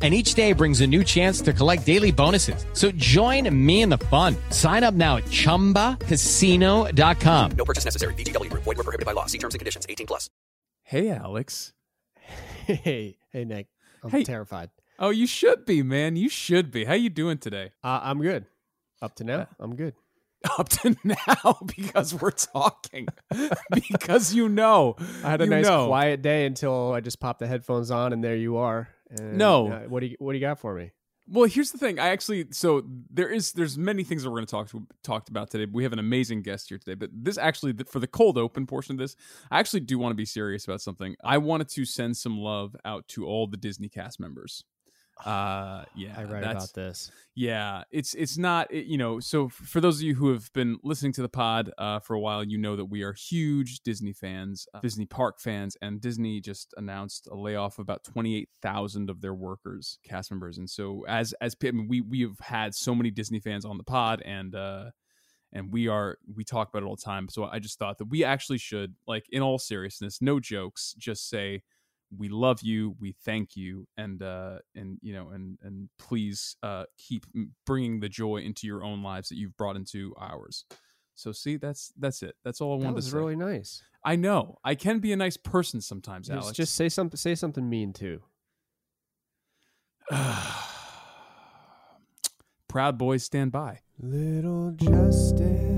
[0.00, 2.64] and each day brings a new chance to collect daily bonuses.
[2.72, 4.34] So join me in the fun.
[4.48, 7.50] Sign up now at ChumbaCasino.com.
[7.52, 8.14] No purchase necessary.
[8.14, 8.48] VGW.
[8.54, 9.26] Void were prohibited by law.
[9.26, 9.84] See terms and conditions.
[9.86, 10.30] 18 plus.
[10.82, 11.74] Hey, Alex.
[12.66, 13.66] Hey, hey, Nick.
[14.04, 14.22] I'm Hey.
[14.22, 14.70] terrified.
[14.98, 16.14] Oh, you should be, man.
[16.14, 16.84] You should be.
[16.84, 17.72] How you doing today?
[17.82, 18.44] Uh, I'm good.
[19.02, 19.94] Up to now, I'm good.
[20.58, 23.08] Up to now, because we're talking.
[23.74, 24.94] because you know.
[25.24, 25.88] I had a nice know.
[25.88, 28.88] quiet day until I just popped the headphones on, and there you are.
[29.10, 29.68] And, No.
[29.68, 30.92] uh, what do you What do you got for me?
[31.32, 32.00] Well, here's the thing.
[32.00, 35.28] I actually so there is there's many things that we're going to talk to, talked
[35.28, 35.70] about today.
[35.70, 38.94] We have an amazing guest here today, but this actually for the cold open portion
[38.94, 39.14] of this,
[39.50, 41.14] I actually do want to be serious about something.
[41.22, 44.64] I wanted to send some love out to all the Disney cast members.
[45.26, 47.10] Uh, yeah, I write about this.
[47.34, 49.20] Yeah, it's it's not it- you know.
[49.20, 52.20] So for those of you who have been listening to the pod uh, for a
[52.20, 56.40] while, you know that we are huge Disney fans, uh, Disney park fans, and Disney
[56.40, 60.68] just announced a layoff of about twenty eight thousand of their workers, cast members, and
[60.68, 63.84] so as as I mean, we we have had so many Disney fans on the
[63.84, 64.90] pod, and uh,
[65.52, 67.28] and we are we talk about it all the time.
[67.28, 71.28] So I just thought that we actually should, like, in all seriousness, no jokes, just
[71.28, 71.62] say
[72.16, 76.84] we love you we thank you and uh and you know and and please uh
[76.98, 77.24] keep
[77.66, 80.64] bringing the joy into your own lives that you've brought into ours
[81.14, 83.82] so see that's that's it that's all i That wanted was to say really nice.
[84.04, 87.16] i know i can be a nice person sometimes Just, alex just say something.
[87.16, 88.20] Say something mean too.
[92.68, 95.69] proud boys stand by Little justice,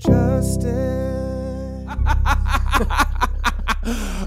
[0.00, 1.86] justice.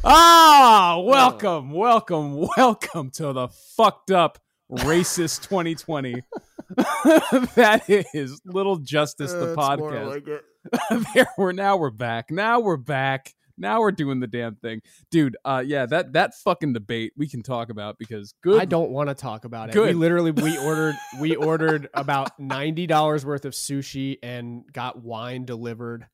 [0.04, 4.38] ah welcome welcome welcome to the fucked up
[4.70, 6.16] racist 2020
[7.56, 7.84] that
[8.14, 10.42] is little justice the podcast.
[11.14, 12.32] there we're now we're back.
[12.32, 14.82] Now we're back now we're doing the damn thing
[15.12, 18.92] dude uh yeah that that fucking debate we can talk about because good I don't
[18.92, 19.80] want to talk about it.
[19.80, 25.46] We literally we ordered we ordered about ninety dollars worth of sushi and got wine
[25.46, 26.08] delivered,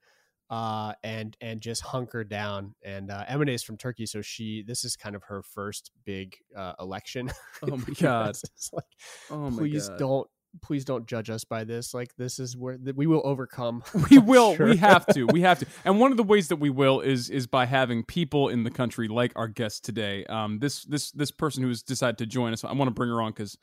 [0.50, 2.76] uh, and and just hunkered down.
[2.84, 6.36] And uh, Emma is from Turkey, so she this is kind of her first big
[6.56, 7.32] uh, election.
[7.62, 8.30] Oh my God.
[8.30, 8.84] It's like,
[9.30, 10.00] oh my please God.
[10.00, 10.30] don't
[10.62, 11.94] please don't judge us by this.
[11.94, 13.84] Like this is where that we will overcome.
[14.10, 14.68] we will sure.
[14.68, 17.30] we have to we have to and one of the ways that we will is
[17.30, 21.32] is by having people in the country like our guest today um this this this
[21.32, 23.58] person who's decided to join us i want to bring her on because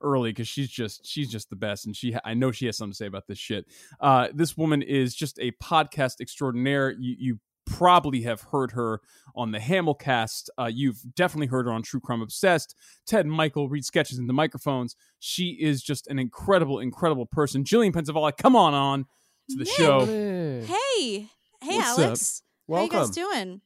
[0.00, 2.92] early because she's just she's just the best and she i know she has something
[2.92, 3.66] to say about this shit
[4.00, 9.00] uh this woman is just a podcast extraordinaire you you probably have heard her
[9.34, 10.48] on the Hamilcast.
[10.58, 12.74] Uh, you've definitely heard her on True Crime Obsessed.
[13.06, 14.96] Ted and Michael read sketches into microphones.
[15.18, 17.64] She is just an incredible, incredible person.
[17.64, 19.06] Gillian Pensavalle, come on on
[19.50, 19.72] to the Nick.
[19.72, 20.04] show.
[20.06, 21.28] Hey,
[21.60, 22.04] hey, What's up?
[22.06, 22.42] Alex.
[22.70, 23.60] How you guys doing?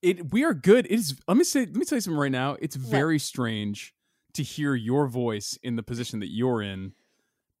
[0.00, 0.86] It we are good.
[0.86, 1.16] It is.
[1.26, 1.60] Let me say.
[1.60, 2.56] Let me tell you something right now.
[2.60, 3.94] It's very strange
[4.34, 6.92] to hear your voice in the position that you're in,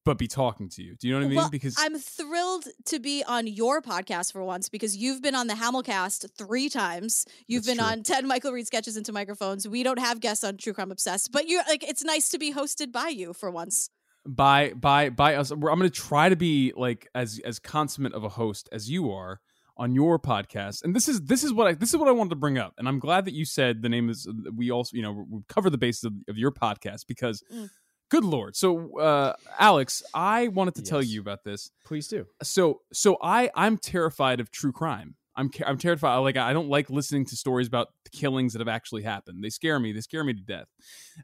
[0.08, 0.94] but be talking to you.
[0.94, 1.36] Do you know what I mean?
[1.36, 5.48] well, because I'm thrilled to be on your podcast for once because you've been on
[5.48, 7.26] the Hamilcast three times.
[7.46, 7.86] You've been true.
[7.86, 9.68] on Ted and Michael read sketches into microphones.
[9.68, 12.54] We don't have guests on True Crime Obsessed, but you're like it's nice to be
[12.54, 13.90] hosted by you for once.
[14.26, 18.24] by by by us, I'm going to try to be like as as consummate of
[18.24, 19.40] a host as you are
[19.76, 20.84] on your podcast.
[20.84, 22.72] And this is this is what I this is what I wanted to bring up.
[22.78, 24.26] And I'm glad that you said the name is.
[24.56, 27.42] We also you know we cover the basis of, of your podcast because.
[27.54, 27.68] Mm.
[28.10, 28.56] Good lord!
[28.56, 31.70] So, uh, Alex, I wanted to tell you about this.
[31.84, 32.26] Please do.
[32.42, 35.14] so so i i'm terrified of true crime.
[35.36, 38.68] I'm i'm terrified like i don't like listening to stories about the killings that have
[38.68, 39.44] actually happened.
[39.44, 39.92] They scare me.
[39.92, 40.68] They scare me to death.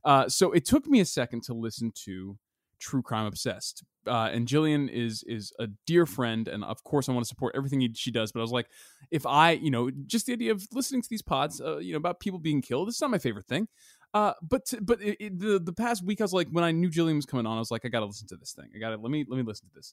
[0.04, 2.36] Uh so it took me a second to listen to
[2.80, 3.82] true crime obsessed.
[4.06, 7.54] Uh and gillian is is a dear friend and of course i want to support
[7.56, 8.68] everything he, she does but i was like
[9.10, 11.96] if i you know just the idea of listening to these pods uh, you know
[11.96, 13.66] about people being killed it's not my favorite thing
[14.14, 16.70] Uh, but to, but it, it, the the past week, I was like, when I
[16.70, 18.70] knew Gillian was coming on, I was like, I gotta listen to this thing.
[18.74, 19.92] I gotta let me let me listen to this.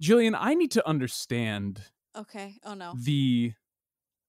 [0.00, 1.80] Gillian, I need to understand
[2.16, 2.56] Okay.
[2.64, 2.92] Oh no.
[3.02, 3.52] the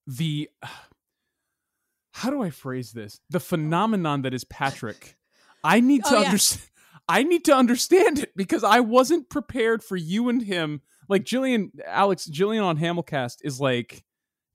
[0.07, 0.49] the
[2.13, 3.19] how do I phrase this?
[3.29, 5.17] The phenomenon that is Patrick.
[5.63, 6.25] I need to Oh, yeah.
[6.27, 6.67] understand.
[7.09, 10.81] I need to understand it because I wasn't prepared for you and him.
[11.09, 14.03] Like Gillian, Alex, Gillian on Hamilcast is like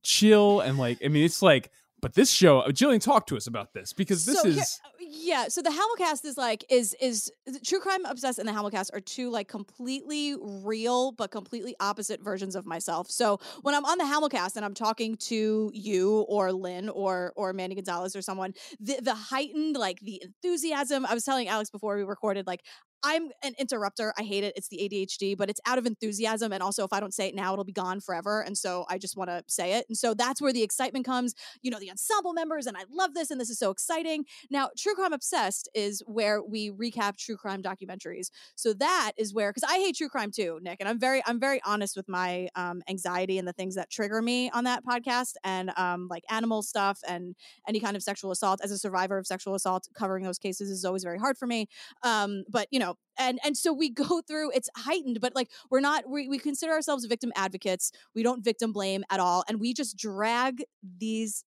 [0.03, 0.99] chill and like.
[1.05, 1.70] I mean, it's like.
[2.02, 4.81] But this show, uh, Gillian, talk to us about this because this so is.
[4.84, 5.48] Uh, yeah.
[5.48, 7.32] So the Hamilcast is like is is
[7.64, 12.54] True Crime Obsessed and the Hamilcast are two like completely real but completely opposite versions
[12.54, 13.10] of myself.
[13.10, 17.54] So when I'm on the Hamilcast and I'm talking to you or Lin or or
[17.54, 21.06] Mandy Gonzalez or someone, the the heightened like the enthusiasm.
[21.06, 22.60] I was telling Alex before we recorded, like
[23.02, 24.12] I'm an interrupter.
[24.19, 24.54] I hate it.
[24.56, 26.52] It's the ADHD, but it's out of enthusiasm.
[26.52, 28.40] And also, if I don't say it now, it'll be gone forever.
[28.40, 29.87] And so I just want to say it.
[29.88, 31.34] And so that's where the excitement comes.
[31.62, 34.25] You know, the ensemble members, and I love this, and this is so exciting.
[34.50, 38.31] Now, True Crime Obsessed is where we recap true crime documentaries.
[38.54, 41.40] So that is where, because I hate true crime too, Nick, and I'm very, I'm
[41.40, 45.34] very honest with my um, anxiety and the things that trigger me on that podcast,
[45.44, 47.34] and um, like animal stuff and
[47.69, 48.60] any kind of sexual assault.
[48.62, 51.69] As a survivor of sexual assault, covering those cases is always very hard for me.
[52.02, 52.86] Um, but you know,
[53.19, 54.50] and and so we go through.
[54.53, 56.09] It's heightened, but like we're not.
[56.09, 57.93] We we consider ourselves victim advocates.
[58.15, 60.65] We don't victim blame at all, and we just drag
[60.99, 61.44] these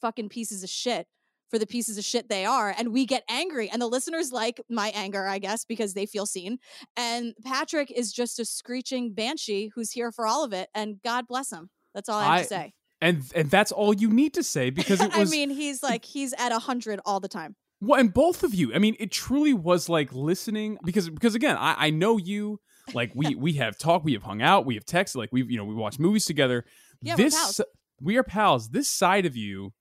[0.00, 1.06] fucking pieces of shit
[1.50, 4.60] for the pieces of shit they are and we get angry and the listeners like
[4.68, 6.58] my anger i guess because they feel seen
[6.96, 11.26] and patrick is just a screeching banshee who's here for all of it and god
[11.28, 14.34] bless him that's all i have I- to say and and that's all you need
[14.34, 17.28] to say because it was i mean he's like he's at a 100 all the
[17.28, 18.74] time Well, and both of you.
[18.74, 22.60] I mean, it truly was like listening because because again, I, I know you.
[22.92, 25.56] Like we we have talked, we have hung out, we have texted, like we've you
[25.56, 26.64] know we watched movies together.
[27.02, 27.60] Yeah, we're this pals.
[28.00, 28.70] we are pals.
[28.70, 29.72] This side of you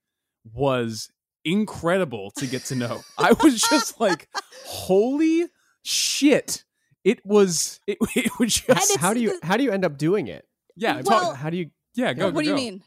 [0.53, 1.09] was
[1.45, 3.01] incredible to get to know.
[3.17, 4.29] I was just like,
[4.65, 5.47] holy
[5.83, 6.63] shit!
[7.03, 10.27] It was it, it was just how do you how do you end up doing
[10.27, 10.45] it?
[10.75, 12.55] yeah Well- talk, how do you yeah go what go, do you go.
[12.55, 12.83] mean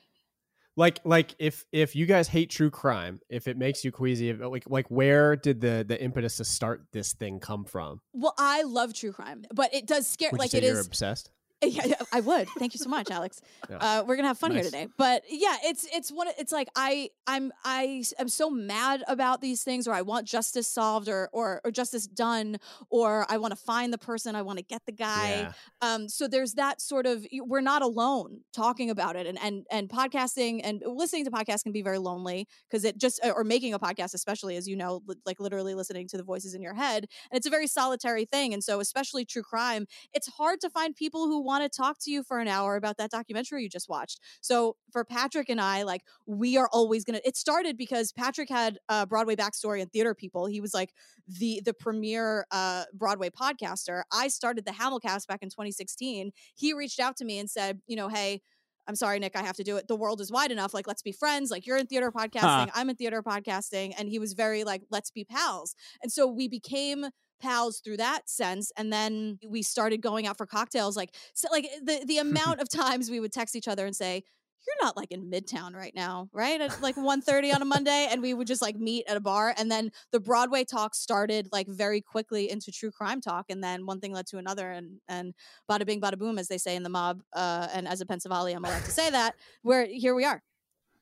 [0.76, 4.40] like like if if you guys hate true crime, if it makes you queasy, if,
[4.40, 8.00] like like where did the the impetus to start this thing come from?
[8.12, 11.30] well i love true crime but it does scare Would like it you're is obsessed?
[11.62, 12.48] Yeah, yeah, I would.
[12.58, 13.40] Thank you so much, Alex.
[13.68, 13.78] Yeah.
[13.78, 14.86] Uh, we're gonna have fun here today.
[14.96, 16.28] But yeah, it's it's one.
[16.38, 20.68] It's like I I'm I am so mad about these things, or I want justice
[20.68, 22.58] solved, or or or justice done,
[22.90, 25.28] or I want to find the person, I want to get the guy.
[25.30, 25.52] Yeah.
[25.80, 29.88] Um, so there's that sort of we're not alone talking about it, and and and
[29.88, 33.80] podcasting and listening to podcasts can be very lonely because it just or making a
[33.80, 37.36] podcast, especially as you know, like literally listening to the voices in your head, and
[37.36, 38.54] it's a very solitary thing.
[38.54, 42.10] And so especially true crime, it's hard to find people who want to talk to
[42.10, 44.20] you for an hour about that documentary you just watched.
[44.40, 47.20] So for Patrick and I, like we are always gonna.
[47.24, 50.46] It started because Patrick had a Broadway backstory and theater people.
[50.46, 50.92] He was like
[51.26, 54.02] the the premier uh, Broadway podcaster.
[54.12, 56.32] I started the Hamilcast back in 2016.
[56.54, 58.42] He reached out to me and said, you know, hey.
[58.88, 59.88] I'm sorry, Nick, I have to do it.
[59.88, 60.72] The world is wide enough.
[60.72, 61.50] Like, let's be friends.
[61.50, 62.70] Like, you're in theater podcasting.
[62.72, 63.94] I'm in theater podcasting.
[63.98, 65.74] And he was very like, let's be pals.
[66.04, 67.06] And so we became
[67.40, 71.68] pals through that sense and then we started going out for cocktails like so like
[71.82, 74.22] the the amount of times we would text each other and say
[74.66, 78.20] you're not like in midtown right now right at like 1.30 on a monday and
[78.20, 81.68] we would just like meet at a bar and then the broadway talk started like
[81.68, 85.34] very quickly into true crime talk and then one thing led to another and and
[85.70, 88.56] bada bing bada boom as they say in the mob uh and as a pennsylvania
[88.56, 90.42] i'm allowed to say that where here we are.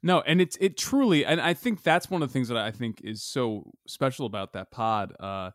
[0.02, 2.70] No, and it's it truly, and I think that's one of the things that I
[2.70, 5.52] think is so special about that pod, uh,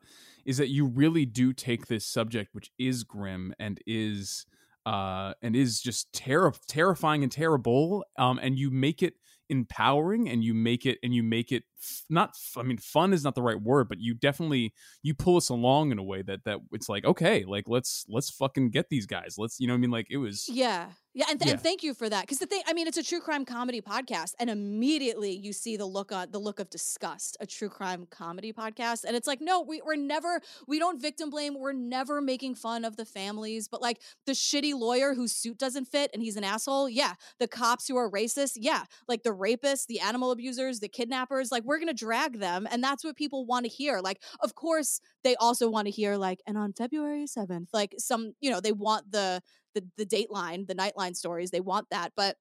[0.49, 4.47] is that you really do take this subject, which is grim and is
[4.87, 9.13] uh, and is just terri- terrifying and terrible, um, and you make it
[9.49, 11.65] empowering and you make it and you make it
[12.09, 15.49] not i mean fun is not the right word but you definitely you pull us
[15.49, 19.05] along in a way that that it's like okay like let's let's fucking get these
[19.05, 20.87] guys let's you know what i mean like it was Yeah.
[21.15, 21.25] Yeah.
[21.29, 21.53] And, th- Yeah.
[21.53, 22.21] and thank you for that.
[22.21, 24.35] Because the thing, I mean, it's a true crime comedy podcast.
[24.39, 28.53] And immediately you see the look on the look of disgust, a true crime comedy
[28.53, 29.05] podcast.
[29.05, 31.59] And it's like, no, we, we're never, we don't victim blame.
[31.59, 33.67] We're never making fun of the families.
[33.67, 36.87] But like the shitty lawyer whose suit doesn't fit and he's an asshole.
[36.87, 37.13] Yeah.
[37.39, 38.53] The cops who are racist.
[38.57, 38.83] Yeah.
[39.07, 41.51] Like the rapists, the animal abusers, the kidnappers.
[41.51, 42.67] Like we're going to drag them.
[42.69, 43.99] And that's what people want to hear.
[43.99, 48.33] Like, of course, they also want to hear, like, and on February 7th, like some,
[48.41, 49.41] you know, they want the,
[49.75, 51.51] the the dateline, the nightline stories.
[51.51, 52.37] They want that, but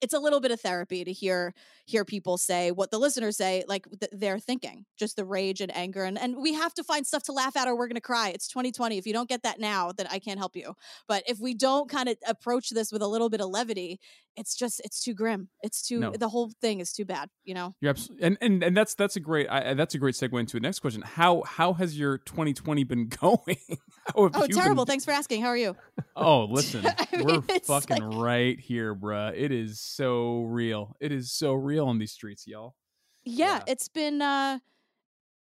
[0.00, 1.52] it's a little bit of therapy to hear
[1.86, 5.74] hear people say what the listeners say like th- they're thinking just the rage and
[5.76, 8.00] anger and and we have to find stuff to laugh at or we're going to
[8.00, 10.74] cry it's 2020 if you don't get that now then i can't help you
[11.08, 13.98] but if we don't kind of approach this with a little bit of levity
[14.36, 16.12] it's just it's too grim it's too No.
[16.12, 19.16] the whole thing is too bad you know You're absolutely, and, and and that's that's
[19.16, 21.02] a great I, that's a great segue into the next question.
[21.02, 23.40] How how has your 2020 been going?
[24.14, 25.76] Oh terrible been- thanks for asking how are you
[26.16, 29.32] Oh, listen, I mean, we're fucking like- right here, bruh.
[29.36, 30.96] It is so real.
[31.00, 32.74] It is so real on these streets, y'all.
[33.24, 33.62] yeah, Yeah.
[33.68, 34.58] it's been uh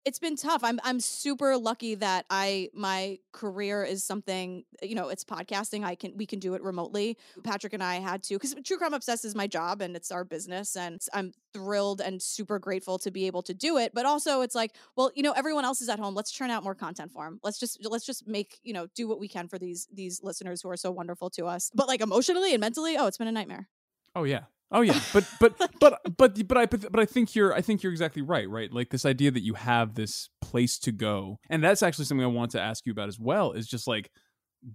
[0.05, 0.63] it's been tough.
[0.63, 5.85] I'm I'm super lucky that I my career is something you know it's podcasting.
[5.85, 7.17] I can we can do it remotely.
[7.43, 10.25] Patrick and I had to because True Crime Obsessed is my job and it's our
[10.25, 13.93] business, and I'm thrilled and super grateful to be able to do it.
[13.95, 16.15] But also it's like, well, you know, everyone else is at home.
[16.15, 17.41] Let's churn out more content for them.
[17.43, 20.61] Let's just let's just make you know do what we can for these these listeners
[20.63, 21.71] who are so wonderful to us.
[21.75, 23.69] But like emotionally and mentally, oh, it's been a nightmare.
[24.15, 24.43] Oh yeah.
[24.75, 25.01] Oh yeah.
[25.13, 28.23] But but but but but I but, but I think you're I think you're exactly
[28.23, 28.71] right, right?
[28.71, 31.39] Like this idea that you have this place to go.
[31.49, 34.11] And that's actually something I want to ask you about as well is just like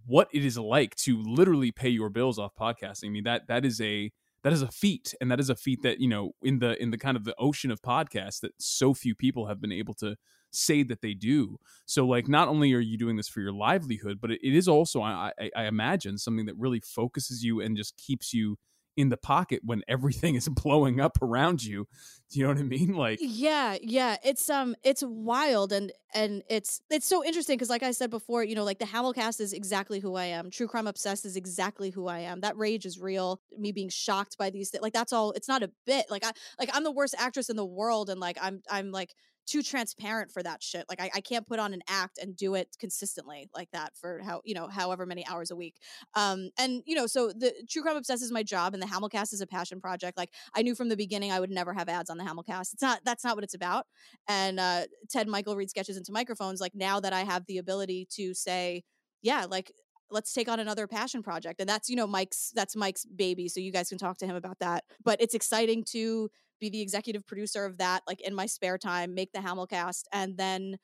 [0.05, 3.07] what it is like to literally pay your bills off podcasting.
[3.07, 4.11] I mean that that is a
[4.43, 6.91] that is a feat and that is a feat that, you know, in the in
[6.91, 10.15] the kind of the ocean of podcasts that so few people have been able to
[10.51, 11.57] say that they do.
[11.85, 14.69] So like not only are you doing this for your livelihood, but it, it is
[14.69, 18.57] also I, I I imagine something that really focuses you and just keeps you
[18.99, 21.87] in the pocket when everything is blowing up around you.
[22.29, 22.93] Do you know what I mean?
[22.93, 27.83] Like, yeah yeah it's um it's wild and and it's it's so interesting because like
[27.83, 30.87] i said before you know like the hamilcast is exactly who i am true crime
[30.87, 34.69] obsessed is exactly who i am that rage is real me being shocked by these
[34.69, 37.49] things like that's all it's not a bit like i like i'm the worst actress
[37.49, 39.13] in the world and like i'm i'm like
[39.49, 42.55] too transparent for that shit like I, I can't put on an act and do
[42.55, 45.75] it consistently like that for how you know however many hours a week
[46.15, 49.33] um and you know so the true crime obsessed is my job and the hamilcast
[49.33, 52.09] is a passion project like I knew from the beginning I would never have ads
[52.09, 52.73] on the Hamilcast.
[52.73, 53.85] It's not that's not what it's about.
[54.27, 56.61] And uh, Ted Michael read sketches into microphones.
[56.61, 58.83] Like now that I have the ability to say,
[59.21, 59.71] yeah, like
[60.11, 63.47] let's take on another passion project, and that's you know Mike's that's Mike's baby.
[63.47, 64.83] So you guys can talk to him about that.
[65.03, 69.13] But it's exciting to be the executive producer of that, like in my spare time,
[69.13, 70.77] make the Hamilcast, and then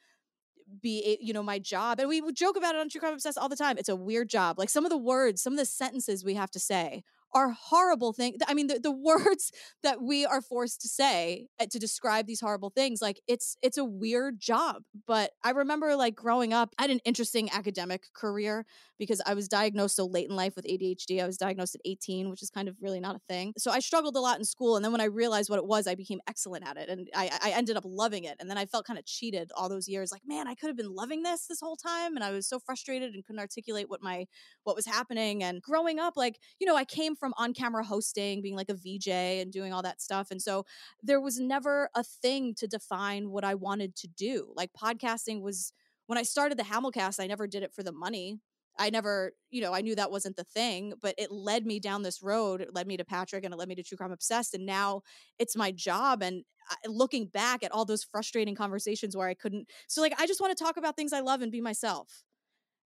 [0.82, 3.48] be you know my job and we joke about it on true crime obsessed all
[3.48, 6.26] the time it's a weird job like some of the words some of the sentences
[6.26, 7.04] we have to say
[7.36, 9.52] are horrible things i mean the, the words
[9.84, 13.78] that we are forced to say uh, to describe these horrible things like it's it's
[13.78, 18.66] a weird job but i remember like growing up i had an interesting academic career
[18.98, 22.30] because i was diagnosed so late in life with adhd i was diagnosed at 18
[22.30, 24.78] which is kind of really not a thing so i struggled a lot in school
[24.78, 27.30] and then when i realized what it was i became excellent at it and i,
[27.44, 30.12] I ended up loving it and then i felt kind of cheated all those years
[30.12, 32.60] like man i could have been loving this this whole time and i was so
[32.60, 34.26] frustrated and couldn't articulate what my
[34.64, 38.42] what was happening and growing up like you know i came from on camera hosting
[38.42, 40.66] being like a vj and doing all that stuff and so
[41.02, 45.74] there was never a thing to define what i wanted to do like podcasting was
[46.08, 48.40] when i started the hamilcast i never did it for the money
[48.78, 52.04] i never you know i knew that wasn't the thing but it led me down
[52.04, 54.54] this road it led me to patrick and it led me to true crime obsessed
[54.54, 55.02] and now
[55.40, 56.44] it's my job and
[56.88, 60.56] looking back at all those frustrating conversations where i couldn't so like i just want
[60.56, 62.24] to talk about things i love and be myself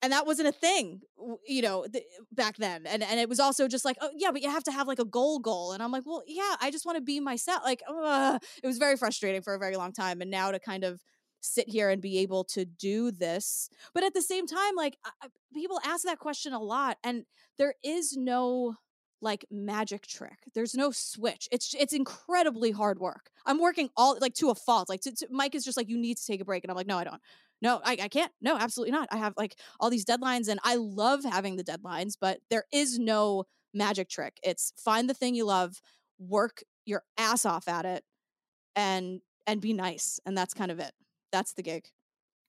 [0.03, 1.01] and that wasn't a thing
[1.47, 4.43] you know th- back then and and it was also just like oh yeah but
[4.43, 6.85] you have to have like a goal goal and i'm like well yeah i just
[6.85, 10.21] want to be myself like uh, it was very frustrating for a very long time
[10.21, 11.01] and now to kind of
[11.39, 15.27] sit here and be able to do this but at the same time like I,
[15.53, 17.25] people ask that question a lot and
[17.57, 18.75] there is no
[19.21, 24.33] like magic trick there's no switch it's it's incredibly hard work i'm working all like
[24.33, 26.45] to a fault like to, to, mike is just like you need to take a
[26.45, 27.21] break and i'm like no i don't
[27.63, 28.31] no I, I can't.
[28.41, 29.07] No absolutely not.
[29.11, 32.99] I have like all these deadlines and i love having the deadlines but there is
[32.99, 34.39] no magic trick.
[34.43, 35.81] It's find the thing you love
[36.19, 38.03] work your ass off at it
[38.75, 40.91] and and be nice and that's kind of it.
[41.31, 41.87] That's the gig.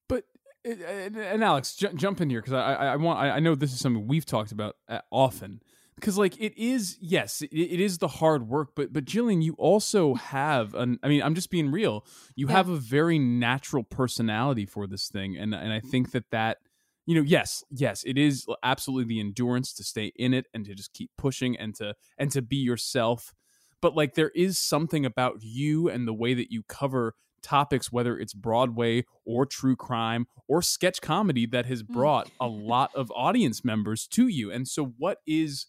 [0.07, 0.25] But
[0.63, 3.73] and, and Alex, j- jump in here because I, I I want I, know this
[3.73, 5.61] is something we've talked about uh, often
[5.95, 9.53] because like it is yes it, it is the hard work but but Gillian you
[9.53, 12.53] also have an I mean I'm just being real you Yeah.
[12.53, 16.57] have a very natural personality for this thing and and I think that that
[17.05, 20.75] you know yes yes it is absolutely the endurance to stay in it and to
[20.75, 23.33] just keep pushing and to and to be yourself
[23.81, 28.17] but like there is something about you and the way that you cover topics whether
[28.17, 31.93] it's broadway or true crime or sketch comedy that has Mm.
[31.93, 35.67] brought a lot of audience members to you and so what is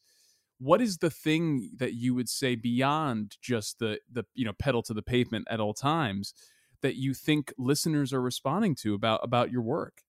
[0.59, 4.83] what is the thing that you would say beyond just the the you know pedal
[4.83, 6.35] to the pavement at all times
[6.83, 10.03] that you think listeners are responding to about about your work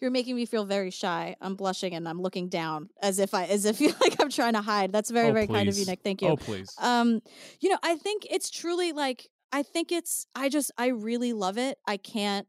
[0.00, 1.36] you're making me feel very shy.
[1.40, 4.54] I'm blushing and I'm looking down as if I as if you like I'm trying
[4.54, 4.92] to hide.
[4.92, 5.84] That's very Oh, very kind of you.
[5.84, 6.00] Nick.
[6.02, 6.28] Thank you.
[6.28, 6.74] Oh, please.
[6.78, 7.20] Um,
[7.60, 11.58] you know, I think it's truly like I think it's I just I really love
[11.58, 11.78] it.
[11.86, 12.46] I can't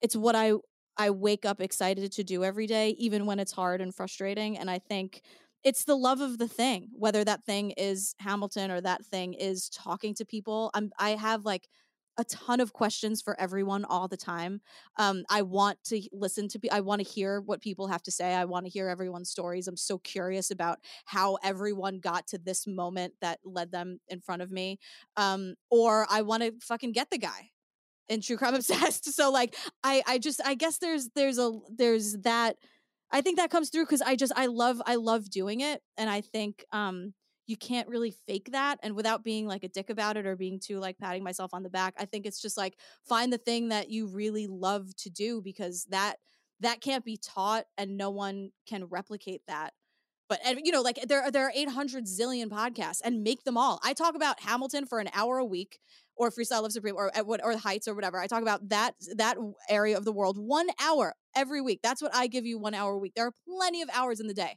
[0.00, 0.52] it's what I
[0.96, 4.56] I wake up excited to do every day, even when it's hard and frustrating.
[4.56, 5.22] And I think
[5.64, 9.68] it's the love of the thing, whether that thing is Hamilton or that thing is
[9.70, 10.70] talking to people.
[10.74, 11.68] I'm I have like
[12.16, 14.60] a ton of questions for everyone all the time.
[14.98, 16.60] Um, I want to listen to.
[16.60, 18.34] Pe- I want to hear what people have to say.
[18.34, 19.66] I want to hear everyone's stories.
[19.66, 24.42] I'm so curious about how everyone got to this moment that led them in front
[24.42, 24.78] of me.
[25.16, 27.50] Um, or I want to fucking get the guy
[28.08, 29.12] in true crime obsessed.
[29.14, 32.56] So like, I I just I guess there's there's a there's that.
[33.14, 36.10] I think that comes through because I just I love I love doing it, and
[36.10, 37.14] I think um
[37.46, 40.58] you can't really fake that and without being like a dick about it or being
[40.60, 42.74] too like patting myself on the back i think it's just like
[43.06, 46.16] find the thing that you really love to do because that
[46.60, 49.74] that can't be taught and no one can replicate that.
[50.28, 53.58] But and, you know like there are there are 800 zillion podcasts and make them
[53.58, 53.80] all.
[53.84, 55.78] I talk about hamilton for an hour a week
[56.16, 58.94] or freestyle love supreme or at what or heights or whatever i talk about that
[59.16, 59.36] that
[59.68, 62.94] area of the world one hour every week that's what i give you one hour
[62.94, 64.56] a week there are plenty of hours in the day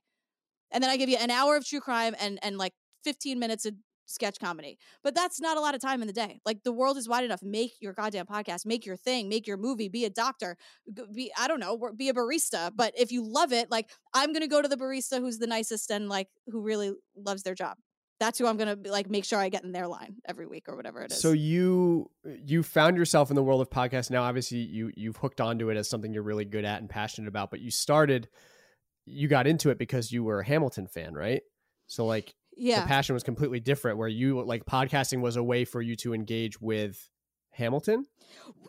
[0.71, 2.73] and then I give you an hour of true crime and and like
[3.03, 3.73] 15 minutes of
[4.05, 4.77] sketch comedy.
[5.03, 6.39] But that's not a lot of time in the day.
[6.45, 7.43] Like the world is wide enough.
[7.43, 10.55] Make your goddamn podcast, make your thing, make your movie, be a doctor,
[11.13, 12.71] be I don't know, be a barista.
[12.73, 15.47] But if you love it, like I'm going to go to the barista who's the
[15.47, 17.77] nicest and like who really loves their job.
[18.19, 20.67] That's who I'm going to like make sure I get in their line every week
[20.67, 21.21] or whatever it is.
[21.21, 24.09] So you you found yourself in the world of podcasts.
[24.09, 27.27] Now, obviously, you you've hooked onto it as something you're really good at and passionate
[27.27, 27.51] about.
[27.51, 28.27] But you started,
[29.05, 31.41] you got into it because you were a Hamilton fan, right?
[31.85, 32.81] So like yeah.
[32.81, 33.97] the passion was completely different.
[33.97, 37.09] Where you like podcasting was a way for you to engage with
[37.51, 38.05] Hamilton.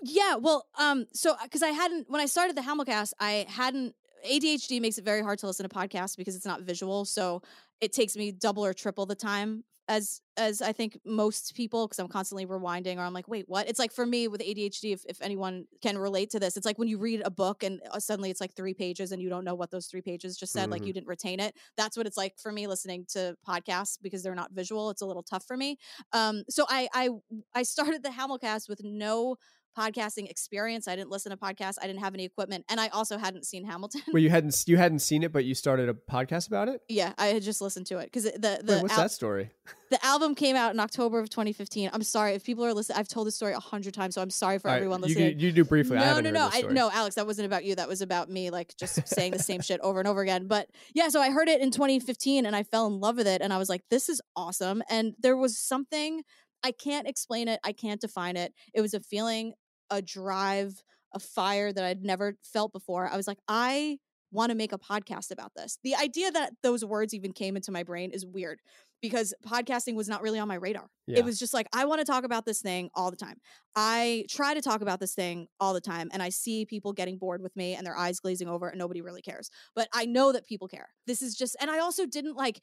[0.02, 4.80] Yeah, well, um, so because I hadn't when I started the Hamilcast, I hadn't ADHD
[4.80, 7.42] makes it very hard to listen to podcasts because it's not visual, so
[7.80, 11.98] it takes me double or triple the time as as I think most people because
[11.98, 13.68] I'm constantly rewinding or I'm like, wait, what?
[13.68, 16.78] It's like for me with ADHD, if if anyone can relate to this, it's like
[16.78, 19.44] when you read a book and uh, suddenly it's like three pages and you don't
[19.44, 20.87] know what those three pages just said, like Mhm.
[20.87, 21.56] you didn't retain it.
[21.76, 24.90] That's what it's like for me listening to podcasts because they're not visual.
[24.90, 25.78] It's a little tough for me.
[26.12, 27.08] Um, so I I
[27.54, 29.37] I started the Hamilcast with no
[29.76, 30.87] podcasting experience.
[30.88, 31.76] I didn't listen to podcasts.
[31.80, 34.02] I didn't have any equipment, and I also hadn't seen Hamilton.
[34.12, 36.80] Well, you hadn't you hadn't seen it, but you started a podcast about it.
[36.88, 39.50] yeah, I had just listened to it because the the Wait, what's al- that story?
[39.90, 41.90] the album came out in October of 2015.
[41.92, 42.98] I'm sorry if people are listening.
[42.98, 45.38] I've told this story a hundred times, so I'm sorry for All everyone listening.
[45.38, 45.96] you, you do briefly.
[45.96, 47.74] I no, no, no, I, no, Alex, that wasn't about you.
[47.74, 50.46] That was about me, like just saying the same shit over and over again.
[50.46, 53.40] But yeah, so I heard it in 2015 and I fell in love with it,
[53.40, 54.83] and I was like, this is awesome.
[54.90, 56.22] And there was something
[56.62, 58.53] I can't explain it, I can't define it.
[58.75, 59.55] It was a feeling,
[59.90, 60.83] a drive,
[61.14, 63.09] a fire that I'd never felt before.
[63.09, 63.99] I was like, I
[64.31, 65.79] want to make a podcast about this.
[65.83, 68.61] The idea that those words even came into my brain is weird
[69.01, 70.88] because podcasting was not really on my radar.
[71.07, 71.21] Yeah.
[71.21, 73.37] It was just like, I want to talk about this thing all the time.
[73.75, 77.16] I try to talk about this thing all the time and I see people getting
[77.16, 79.51] bored with me and their eyes glazing over and nobody really cares.
[79.75, 80.88] But I know that people care.
[81.07, 82.61] This is just, and I also didn't like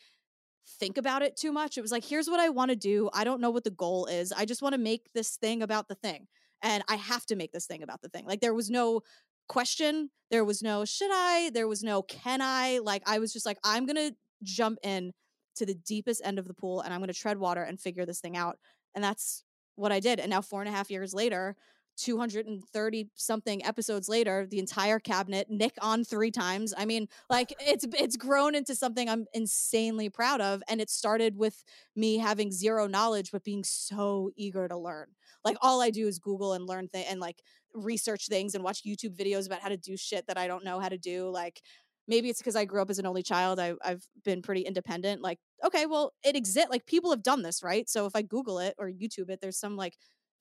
[0.79, 1.77] think about it too much.
[1.77, 3.09] It was like, here's what I want to do.
[3.13, 4.31] I don't know what the goal is.
[4.31, 6.27] I just want to make this thing about the thing.
[6.61, 8.25] And I have to make this thing about the thing.
[8.25, 9.01] Like, there was no
[9.47, 10.09] question.
[10.31, 11.51] There was no, should I?
[11.53, 12.79] There was no, can I?
[12.79, 15.13] Like, I was just like, I'm going to jump in
[15.57, 18.05] to the deepest end of the pool and I'm going to tread water and figure
[18.05, 18.57] this thing out.
[18.93, 19.43] And that's
[19.75, 20.19] what I did.
[20.19, 21.55] And now, four and a half years later,
[21.97, 26.73] 230 something episodes later, the entire cabinet, Nick on three times.
[26.77, 30.61] I mean, like it's it's grown into something I'm insanely proud of.
[30.67, 31.63] And it started with
[31.95, 35.07] me having zero knowledge, but being so eager to learn.
[35.43, 37.41] Like all I do is Google and learn things and like
[37.73, 40.79] research things and watch YouTube videos about how to do shit that I don't know
[40.79, 41.29] how to do.
[41.29, 41.61] Like
[42.07, 43.59] maybe it's because I grew up as an only child.
[43.59, 45.21] I, I've been pretty independent.
[45.21, 46.69] Like, okay, well, it exists.
[46.69, 47.89] Like people have done this, right?
[47.89, 49.97] So if I Google it or YouTube it, there's some like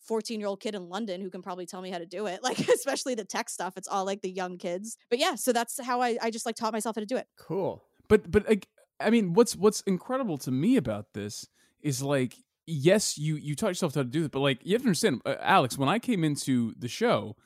[0.07, 2.41] 14 year old kid in London who can probably tell me how to do it.
[2.45, 3.75] Like, especially the tech stuff.
[3.79, 4.99] It's all like the young kids.
[5.09, 7.27] But yeah, so that's how I, I just like taught myself how to do it.
[7.39, 7.83] Cool.
[8.07, 8.69] but but like,
[9.01, 11.49] I mean, what's what's incredible to me about this
[11.81, 12.35] is like,
[12.67, 15.23] yes, you you taught yourself how to do this, but like, you have to understand,
[15.25, 15.79] uh, Alex.
[15.79, 17.37] When I came into the show,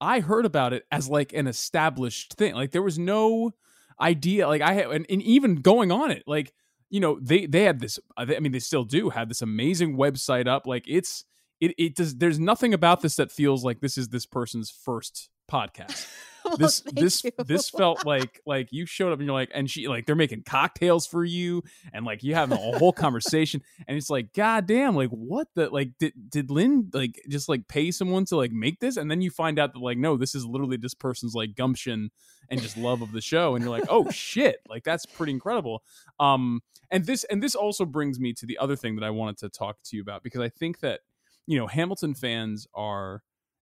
[0.00, 2.54] I heard about it as like an established thing.
[2.54, 3.52] Like there was no
[4.00, 4.48] idea.
[4.48, 6.54] Like I had, and, and even going on it, like
[6.90, 7.98] you know, they they had this.
[8.16, 10.66] I mean, they still do have this amazing website up.
[10.66, 11.24] Like it's
[11.60, 12.16] it it does.
[12.16, 16.06] There's nothing about this that feels like this is this person's first podcast.
[16.44, 17.30] Well, this this you.
[17.44, 20.44] this felt like like you showed up and you're like and she like they're making
[20.44, 24.96] cocktails for you and like you have a whole conversation and it's like god damn
[24.96, 28.80] like what the like did did Lin like just like pay someone to like make
[28.80, 31.54] this and then you find out that like no this is literally this person's like
[31.54, 32.10] gumption
[32.48, 35.82] and just love of the show and you're like oh shit like that's pretty incredible
[36.18, 39.38] um and this and this also brings me to the other thing that I wanted
[39.38, 41.00] to talk to you about because I think that
[41.48, 43.22] you know Hamilton fans are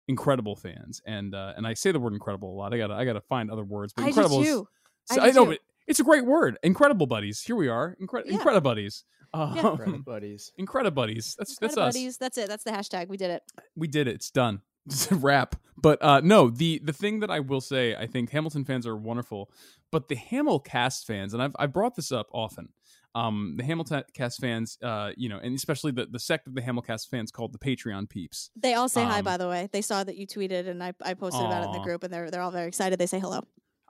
[0.08, 3.04] incredible fans and uh and I say the word incredible a lot I gotta I
[3.04, 4.68] gotta find other words but I do incredible is- too.
[5.04, 5.50] so, I I, do know too.
[5.52, 8.32] but it's a great word incredible buddies here we are Incre- Yeah.
[8.34, 9.70] incredible buddies um, Yeah.
[9.70, 10.52] Incredible buddies.
[10.58, 12.18] incredible buddies that's that's Incredible us buddies.
[12.18, 12.48] That's it.
[12.48, 13.08] That's the hashtag.
[13.08, 13.42] We did it.
[13.74, 14.14] we did it.
[14.16, 14.60] It's done.
[14.86, 15.56] It's a wrap.
[15.76, 18.94] But uh, no, the the thing that I will say, I think Hamilton fans are
[18.96, 19.50] wonderful,
[19.90, 22.68] but the Hamilcast fans, and I've I brought this up often.
[23.14, 26.60] Um, the Hamilton cast fans, uh, you know, and especially the the sect of the
[26.62, 28.50] Hamilcast fans called the Patreon peeps.
[28.56, 29.68] They all say hi, Um, by the way.
[29.72, 32.12] They saw that you tweeted and I, I posted about it in the group and
[32.12, 32.98] they're they're all very excited.
[32.98, 33.42] They say hello.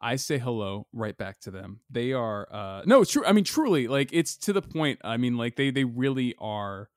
[0.03, 1.81] I say hello right back to them.
[1.91, 3.25] They are uh no, it's true.
[3.25, 5.01] I mean, truly, like it's to the point.
[5.03, 6.91] I mean, like they they really are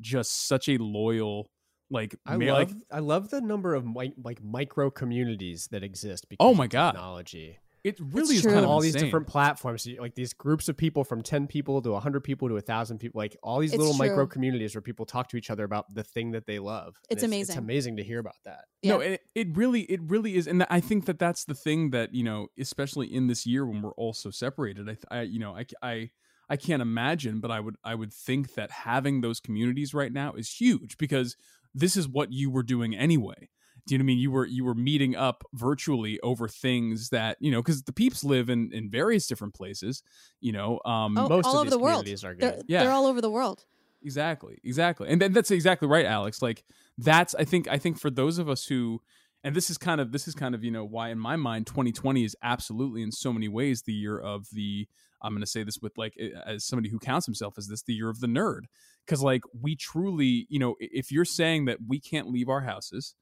[0.00, 1.50] just such a loyal
[1.90, 5.82] like I ma- love like I love the number of mi- like micro communities that
[5.82, 6.92] exist because Oh of my God.
[6.92, 7.58] technology.
[7.86, 8.52] It really It's is true.
[8.52, 9.06] kind of all these insane.
[9.06, 12.98] different platforms, like these groups of people from ten people to hundred people to thousand
[12.98, 15.94] people, like all these It's little micro communities where people talk to each other about
[15.94, 16.96] the thing that they love.
[17.08, 17.52] It's It's amazing.
[17.52, 18.64] It's amazing to hear about that.
[18.82, 22.12] No, it, it really, it really is, and I think that that's the thing that
[22.12, 24.88] you know, especially in this year when we're all so separated.
[24.88, 26.10] I, I you know, I, I,
[26.48, 30.32] I can't imagine, but I would, I would think that having those communities right now
[30.32, 31.36] is huge because
[31.72, 33.48] this is what you were doing anyway.
[33.86, 34.18] Do you know what I mean?
[34.18, 38.24] You were you were meeting up virtually over things that you know because the peeps
[38.24, 40.02] live in in various different places.
[40.40, 42.08] You know, um, Oh, Most all of over the world.
[42.08, 42.64] are They're, good.
[42.66, 42.82] Yeah.
[42.82, 43.64] they're all over the world.
[44.02, 46.42] Exactly, exactly, and then that's exactly right, Alex.
[46.42, 46.64] Like
[46.98, 49.00] that's I think I think for those of us who,
[49.42, 51.66] and this is kind of this is kind of you know why in my mind
[51.66, 54.86] 2020 is absolutely in so many ways the year of the
[55.22, 57.94] I'm going to say this with like as somebody who counts himself as this the
[57.94, 58.62] year of the nerd
[59.04, 63.14] because like we truly you know if you're saying that we can't leave our houses,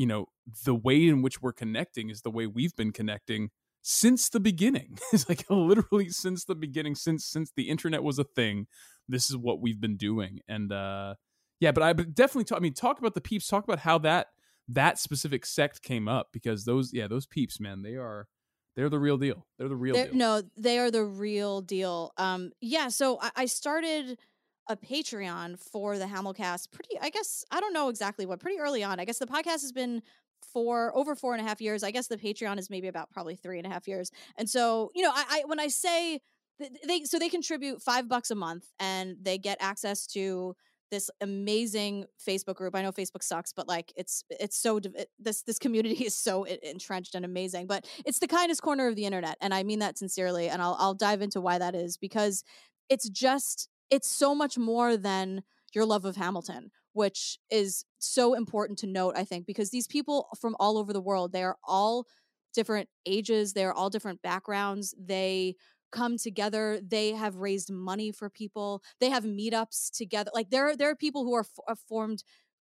[0.00, 0.22] you know
[0.64, 3.50] the way in which we're connecting is the way we've been connecting
[3.82, 4.98] since the beginning.
[5.12, 8.66] it's like literally since the beginning since since the internet was a thing
[9.08, 11.14] this is what we've been doing and uh
[11.58, 13.98] yeah but i but definitely talk i mean talk about the peeps talk about how
[13.98, 14.28] that
[14.68, 18.28] that specific sect came up because those yeah those peeps man they are
[18.76, 22.12] they're the real deal they're the real They're- deal No, they are the real deal.
[22.16, 22.88] Um, yeah.
[22.88, 24.16] So I, I started
[24.70, 26.70] a Patreon for the Hamilcast.
[26.70, 28.38] Pretty, I guess I don't know exactly what.
[28.38, 30.00] Pretty early on, I guess the podcast has been
[30.52, 31.82] for over four and a half years.
[31.82, 34.10] I guess the Patreon is maybe about probably three and a half years.
[34.36, 36.20] And so you know, I, I when I say
[36.60, 40.54] th- they so they contribute five bucks a month and they get access to
[40.92, 42.74] this amazing Facebook group.
[42.74, 46.44] I know Facebook sucks, but like it's it's so it, this this community is so
[46.44, 47.66] entrenched and amazing.
[47.66, 50.48] But it's the kindest corner of the internet, and I mean that sincerely.
[50.48, 52.44] And I'll I'll dive into why that is because
[52.88, 55.42] it's just it's so much more than
[55.74, 59.14] your love of Hamilton, which is so important to note.
[59.16, 62.06] I think because these people from all over the world, they are all
[62.54, 64.94] different ages, they are all different backgrounds.
[64.98, 65.56] They
[65.92, 70.76] come together they have raised money for people they have meetups together like there are
[70.76, 72.22] there are people who are, f- are formed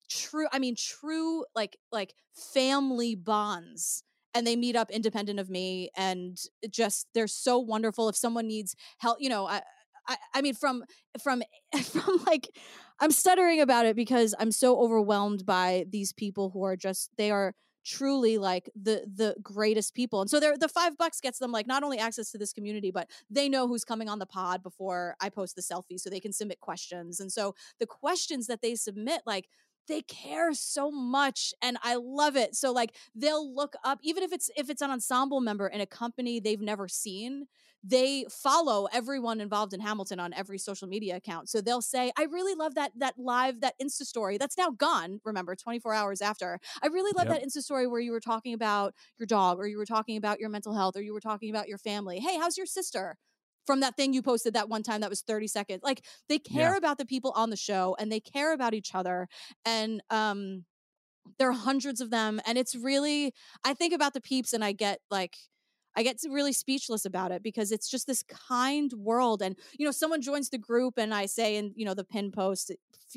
[0.10, 4.04] true i mean true like like family bonds
[4.36, 6.38] and they meet up independent of me and
[6.70, 9.60] just they're so wonderful if someone needs help you know i
[10.08, 10.84] I, I mean from
[11.22, 11.44] from
[11.84, 12.50] from like
[13.00, 17.32] i'm stuttering about it because i'm so overwhelmed by these people who are just they
[17.32, 17.54] are
[17.86, 20.20] truly like the the greatest people.
[20.20, 22.91] And so they're the five bucks gets them like not only access to this community
[22.91, 26.20] but they know who's coming on the pod before i post the selfie so they
[26.20, 27.20] can submit questions.
[27.20, 29.48] And so the questions that they submit like
[29.88, 34.32] they care so much and i love it so like they'll look up even if
[34.34, 37.45] it's if it's an ensemble member in a company they've never seen
[37.84, 41.50] they follow everyone involved in Hamilton on every social media account.
[41.50, 45.21] So they'll say, "I really love that that live that Insta story that's now gone.
[45.24, 46.60] Remember, 24 hours after.
[46.82, 47.38] I really love Yep.
[47.38, 50.39] that Insta story where you were talking about your dog, or you were talking about
[50.39, 52.19] your mental health, or you were talking about your family.
[52.19, 53.17] Hey, how's your sister?"
[53.65, 55.82] From that thing you posted that one time that was 30 seconds.
[55.84, 56.78] Like they care Yeah.
[56.78, 59.28] about the people on the show and they care about each other.
[59.65, 60.65] And um
[61.39, 64.71] there are hundreds of them and it's really i think about the peeps and i
[64.71, 65.38] get like
[65.95, 69.91] i get really speechless about it because it's just this kind world and you know
[69.91, 72.71] someone joins the group and i say in you know the pin post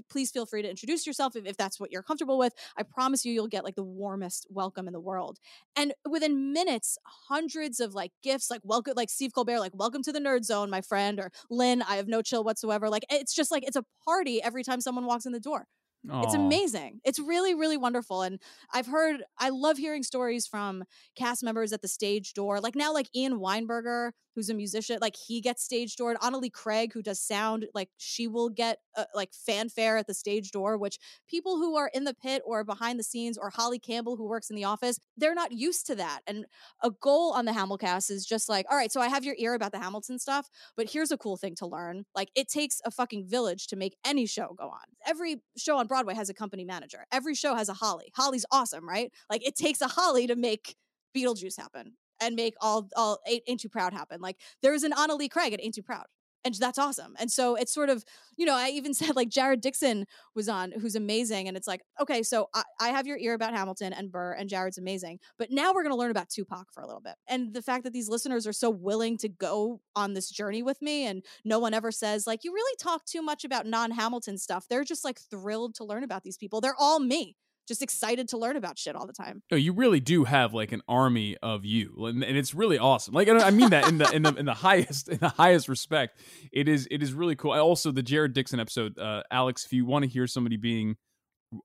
[0.09, 2.55] please feel free to introduce yourself if, if that's what you're comfortable with.
[2.77, 5.39] I promise you you'll get like the warmest welcome in the world.
[5.77, 10.13] And within minutes hundreds of like gifts like welcome like steve colbert like welcome to
[10.13, 12.89] the nerd zone my friend or lin i have no chill whatsoever.
[12.89, 15.67] Like it's just like it's a party every time someone walks in the door
[16.05, 17.01] It's amazing.
[17.05, 18.23] It's really, really wonderful.
[18.23, 18.41] And
[18.73, 20.85] I've heard, I love hearing stories from
[21.17, 22.61] cast members at the stage door.
[22.61, 26.17] Like now, like Ian Weinberger, who's a musician, like he gets stage doored.
[26.19, 30.53] Annalie Craig, who does sound, like she will get uh, like fanfare at the stage
[30.53, 34.17] door, which people who are in the pit or behind the scenes, or Holly Campbell,
[34.17, 36.21] who works in the office, they're not used to that.
[36.29, 36.47] And
[36.85, 39.55] a goal on the Hamilcast is just like, all right, so I have your ear
[39.55, 42.05] about the Hamilton stuff, but here's a cool thing to learn.
[42.15, 44.87] Like it takes a fucking village to make any show go on.
[45.05, 47.07] Every show on Broadway has a company manager.
[47.11, 48.13] Every show has a Holly.
[48.15, 49.11] Holly's awesome, right?
[49.29, 50.77] Like it takes a Holly to make
[51.17, 54.21] Beetlejuice happen and make all all Ain't, Ain't Too Proud happen.
[54.21, 56.07] Like there's an Anna Lee Craig at Ain't Too Proud.
[56.45, 57.15] And that's awesome.
[57.19, 58.05] And so it's sort of,
[58.37, 61.49] you know, I even said like Jared Dixon was on, who's amazing.
[61.49, 64.49] And it's like, okay, so I, I have your ear about Hamilton and Burr, and
[64.49, 65.19] Jared's amazing.
[65.39, 67.17] But now we're going to learn about Tupac for a little bit.
[67.29, 70.81] And the fact that these listeners are so willing to go on this journey with
[70.81, 74.39] me, and no one ever says, like, you really talk too much about non Hamilton
[74.39, 74.67] stuff.
[74.69, 76.61] They're just like thrilled to learn about these people.
[76.61, 77.37] They're all me,
[77.69, 79.43] just excited to learn about shit all the time.
[79.51, 83.15] No, you really do have like an army of you, and, and it's really awesome.
[83.15, 86.19] Like I mean that in the in the in the highest in the highest respect.
[86.53, 87.53] It is it is really cool.
[87.53, 89.65] I Also, the Jared Dixon episode, uh, Alex.
[89.67, 90.97] If you want to hear somebody being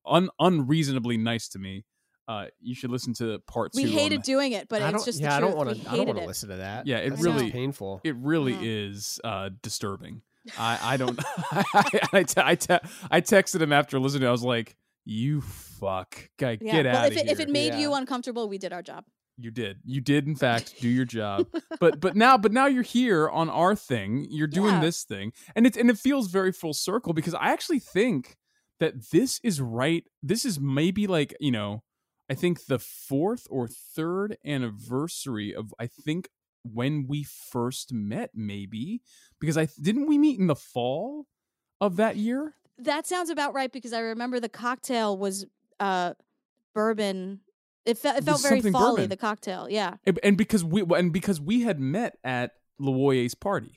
[0.05, 1.85] un, unreasonably nice to me,
[2.27, 3.89] uh, you should listen to part We two.
[3.91, 4.25] on hated that.
[4.25, 5.89] doing it, but I it's just yeah, the I don't want to.
[5.89, 6.85] I don't want to listen to that.
[6.87, 8.01] Yeah, it That really- painful.
[8.03, 8.91] It really Mhm.
[8.91, 10.21] is uh, disturbing.
[10.57, 11.17] I, I don't.
[11.51, 14.27] I, I, te- I, te- I texted him after listening.
[14.27, 16.71] I was like, "You fuck, guy, Yeah.
[16.71, 18.81] get well, out if of it, here." if it made you uncomfortable, we did our
[18.81, 19.05] job.
[19.37, 19.79] You did.
[19.83, 21.47] You did in fact do your job.
[21.79, 24.27] but but now but now you're here on our thing.
[24.29, 24.81] You're doing Yeah.
[24.81, 25.33] this thing.
[25.55, 28.37] And it and it feels very full circle because I actually think
[28.79, 30.03] that this is right.
[30.21, 31.83] This is maybe like, you know,
[32.29, 36.29] I think the fourth or third anniversary of I think
[36.63, 39.01] when we first met maybe
[39.39, 41.25] because I didn't we meet in the fall
[41.81, 42.55] of that year?
[42.79, 45.45] That sounds about right because I remember the cocktail was
[45.79, 46.13] uh
[46.73, 47.39] bourbon.
[47.85, 48.71] It, fe- it felt very folly.
[48.95, 49.09] bourbon.
[49.09, 49.95] The cocktail, yeah.
[50.05, 53.75] And, and because we and because we had met at Loyer's party.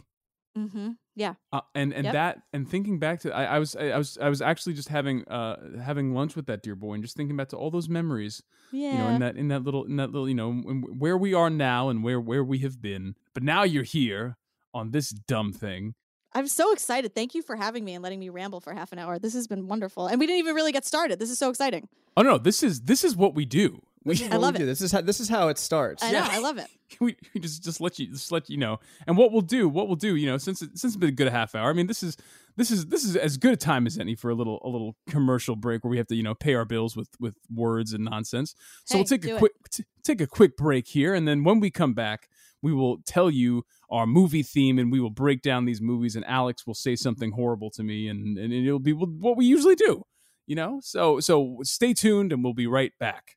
[0.56, 0.92] Mm-hmm.
[1.14, 1.34] Yeah.
[1.52, 2.12] uh, and and Yep.
[2.14, 4.88] that and thinking back to I, I was I, I was I was actually just
[4.88, 7.88] having uh having lunch with that dear boy and just thinking back to all those
[7.90, 8.92] memories Yeah.
[8.92, 11.50] you know in that in that little in that little you know where we are
[11.50, 14.36] now and where where we have been but now you're here
[14.74, 15.94] on this dumb thing
[16.36, 17.14] I'm so excited.
[17.14, 19.18] Thank you for having me and letting me ramble for half an hour.
[19.18, 20.06] This has been wonderful.
[20.06, 21.18] And we didn't even really get started.
[21.18, 21.88] This is so exciting.
[22.16, 24.64] oh no this is this is what we do we I love we do.
[24.64, 24.66] it.
[24.66, 26.02] This is how this is how it starts.
[26.02, 26.20] I know.
[26.22, 26.68] I love it.
[27.00, 29.88] we, we just just let you just let you know and what we'll do what
[29.88, 31.88] we'll do you know since it, since it's been a good half hour i mean
[31.88, 32.16] this is
[32.54, 34.94] this is this is as good a time as any for a little a little
[35.08, 38.04] commercial break where we have to you know pay our bills with with words and
[38.04, 41.42] nonsense so Hey, we'll take a quick t- take a quick break here and then
[41.42, 42.28] when we come back
[42.62, 46.24] we will tell you our movie theme and we will break down these movies and
[46.26, 50.02] alex will say something horrible to me and and it'll be what we usually do
[50.46, 50.80] you know?
[50.82, 53.36] So so stay tuned and we'll be right back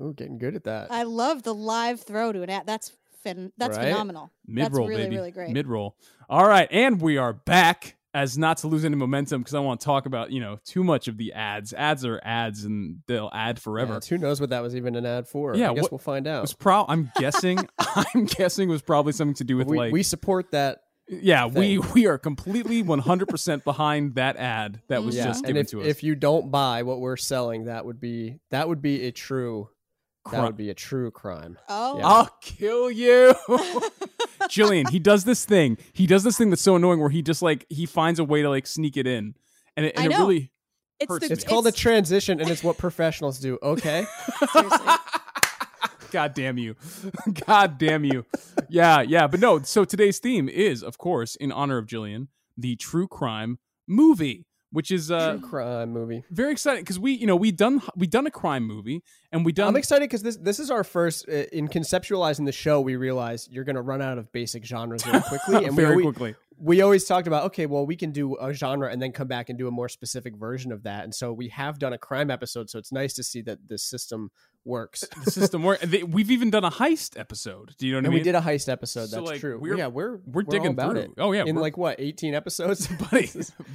[0.00, 0.90] Ooh, getting good at that.
[0.90, 2.66] I love the live throw to an ad.
[2.66, 3.88] That's fin- that's Right?
[3.88, 4.30] phenomenal.
[4.46, 5.16] Mid roll, really, baby.
[5.16, 5.50] really great.
[5.50, 5.96] Mid roll.
[6.28, 7.96] All right, and we are back.
[8.14, 10.84] As not to lose any momentum, because I want to talk about you know too
[10.84, 11.72] much of the ads.
[11.72, 13.94] Ads are ads, and they'll ad forever.
[13.94, 15.56] Yeah, who knows what that was even an ad for?
[15.56, 16.42] Yeah, I guess what- we'll find out.
[16.42, 16.84] was pro.
[16.86, 17.66] I'm guessing.
[17.78, 19.92] I'm guessing was probably something to do with we, like.
[19.94, 20.82] we support that.
[21.08, 21.92] yeah, we thing.
[21.94, 25.24] we are completely 100 percent behind that ad that was mm-hmm.
[25.24, 25.86] Yeah, just and given if, to us.
[25.86, 29.70] if you don't buy what we're selling, that would be that would be a true
[30.24, 31.58] Cri- that would be a true crime.
[31.68, 32.06] Oh, Yeah.
[32.06, 33.34] I'll kill you.
[34.48, 35.78] Gillian, he does this thing.
[35.92, 38.42] He does this thing that's so annoying where he just like he finds a way
[38.42, 39.34] to like sneak it in.
[39.76, 40.52] And it, and I it really
[41.00, 43.58] it's hurts the, It's called a transition, and it's what professionals do.
[43.62, 44.06] Okay.
[46.10, 46.76] God damn you.
[47.46, 48.26] God damn you.
[48.68, 49.26] Yeah, yeah.
[49.26, 53.58] But no, so today's theme is, of course, in honor of Gillian, the true crime
[53.88, 56.24] movie, which is uh, crime movie.
[56.30, 59.52] very exciting because we, you know, we done we done a crime movie and we
[59.52, 59.68] done.
[59.68, 62.80] I'm excited because this this is our first uh, in conceptualizing the show.
[62.80, 65.90] We realize you're going to run out of basic genres very quickly, and we very
[65.90, 66.34] always, quickly.
[66.58, 69.48] We always talked about okay, well, we can do a genre and then come back
[69.48, 71.04] and do a more specific version of that.
[71.04, 73.78] And so we have done a crime episode, so it's nice to see that the
[73.78, 74.30] system
[74.64, 75.04] works.
[75.24, 75.80] The system work.
[75.80, 77.74] they- We've even done a heist episode.
[77.78, 78.18] Do you know what and I mean?
[78.20, 79.08] we did a heist episode.
[79.08, 79.58] So, That's like, true.
[79.58, 81.00] we're- yeah, we're we're all digging about through.
[81.02, 81.10] it.
[81.18, 83.26] Oh, yeah, in like what 18 episodes, buddy,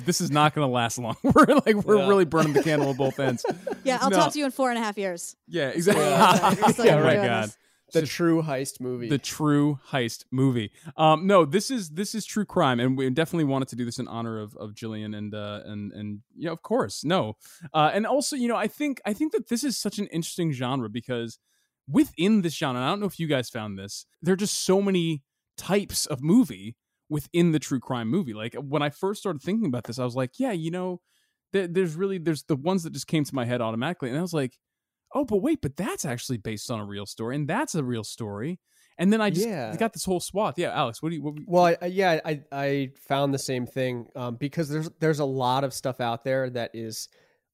[0.05, 1.15] this is not going to last long.
[1.23, 2.07] We're like we're Yeah.
[2.07, 3.45] really burning the candle at both ends.
[3.83, 4.17] Yeah, I'll No.
[4.17, 5.35] talk to you in four and a half years.
[5.47, 6.03] Yeah, exactly.
[6.05, 7.57] Yeah, we're still oh doing my this.
[7.93, 9.07] The true heist movie.
[9.07, 10.71] the true heist movie.
[10.97, 13.99] Um, no, this is this is true crime, and we definitely wanted to do this
[13.99, 17.37] in honor of of Gillian and uh, and and yeah, of course, no,
[17.73, 20.51] uh, and also you know I think I think that this is such an interesting
[20.51, 21.39] genre because
[21.87, 24.81] within this genre, I don't know if you guys found this, there are just so
[24.81, 25.23] many
[25.57, 26.75] types of movie
[27.09, 28.33] within the true crime movie.
[28.33, 30.99] Like when I first started thinking about this, I was like, yeah, you know,
[31.53, 34.21] there, there's really there's the ones that just came to my head automatically, and I
[34.21, 34.57] was like,
[35.17, 38.03] oh, but wait, but that's actually based on a real story, and that's a real
[38.03, 38.59] story.
[38.99, 39.75] And then I just Yeah.
[39.77, 40.57] got this whole swath.
[40.57, 41.21] Yeah, Alex, what do you?
[41.21, 45.25] What, Well, I, yeah, I I found the same thing um, because there's there's a
[45.25, 47.09] lot of stuff out there that is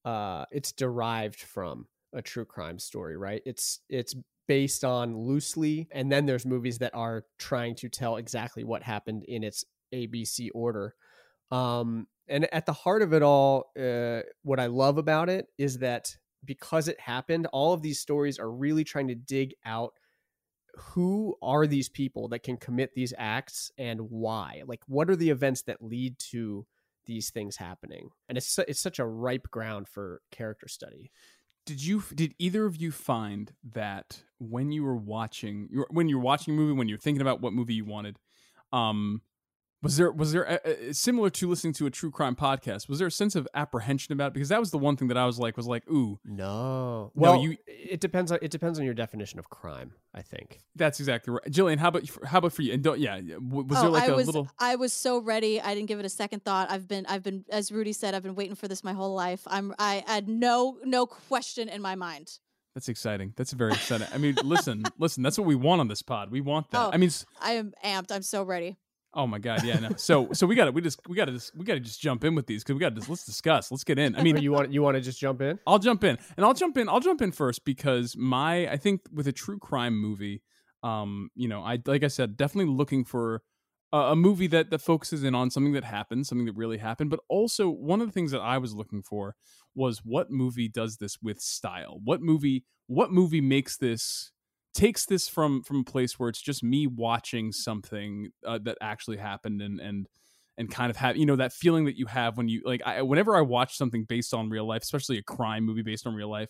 [0.05, 3.41] uh, it's derived from a true crime story, right?
[3.45, 4.15] It's it's
[4.47, 9.23] based on loosely, and then there's movies that are trying to tell exactly what happened
[9.27, 10.95] in its ABC order.
[11.51, 15.79] Um, and at the heart of it all, uh, what I love about it is
[15.79, 19.93] that because it happened, all of these stories are really trying to dig out
[20.75, 25.29] who are these people that can commit these acts and why like what are the
[25.29, 26.65] events that lead to
[27.05, 31.11] these things happening and it's it's such a ripe ground for character study
[31.65, 32.03] did you?
[32.13, 36.73] Did either of you find that when you were watching, when you're watching a movie,
[36.73, 38.17] when you're thinking about what movie you wanted,
[38.73, 39.21] um,
[39.83, 42.87] was there was there a, a, similar to listening to a true crime podcast?
[42.87, 44.33] Was there a sense of apprehension about it?
[44.33, 47.11] Because that was the one thing that I was like, was like, ooh, no No,
[47.13, 50.99] well you- it depends on it depends on your definition of crime i think that's
[50.99, 51.51] exactly right.
[51.51, 52.73] Gillian, how about how about for you?
[52.73, 54.47] And don't yeah, was oh, there like I a was little?
[54.57, 55.61] I was so ready.
[55.61, 56.71] I didn't give it a second thought.
[56.71, 59.41] I've been I've been as Rudy said, I've been waiting for this my whole life.
[59.47, 62.39] I'm I had no no question in my mind.
[62.73, 63.33] That's exciting.
[63.35, 64.07] That's very exciting.
[64.13, 65.21] I mean, listen, listen.
[65.21, 66.31] That's what we want on this pod.
[66.31, 66.79] We want that.
[66.79, 66.89] Oh.
[66.91, 68.11] I mean, I am amped.
[68.11, 68.77] I'm so ready.
[69.15, 69.89] Oh my god, yeah, no.
[69.97, 72.01] So so we got to we just we got to just we got to just
[72.01, 73.71] jump in with these because we got to let's discuss.
[73.71, 74.15] Let's get in.
[74.15, 76.53] I mean, you want you want to just jump in I'll jump in, and I'll
[76.53, 76.89] jump in.
[76.89, 80.41] I'll jump in first because my I think with a true crime movie,
[80.81, 83.41] um, you know, I like I said, definitely looking for
[83.91, 87.09] a, a movie that that focuses in on something that happened, something that really happened,
[87.09, 89.35] but also one of the things that I was looking for
[89.75, 91.99] was what movie does this with style?
[92.03, 92.65] What movie?
[92.87, 94.31] What movie makes this?
[94.73, 99.17] Takes this from from a place where it's just me watching something uh, that actually
[99.17, 100.07] happened and and
[100.57, 103.01] and kind of have you know that feeling that you have when you like I,
[103.01, 106.29] whenever I watch something based on real life, especially a crime movie based on real
[106.29, 106.49] life,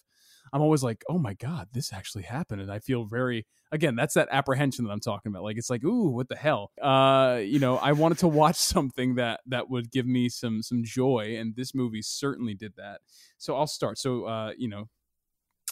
[0.51, 4.13] I'm always like, oh my god, this actually happened, and I feel very again that's
[4.15, 5.43] that apprehension that I'm talking about.
[5.43, 6.71] Like it's like, ooh, what the hell?
[6.81, 10.83] Uh, you know, I wanted to watch something that that would give me some some
[10.83, 13.01] joy, and this movie certainly did that.
[13.37, 13.97] So I'll start.
[13.97, 14.89] So uh, you know,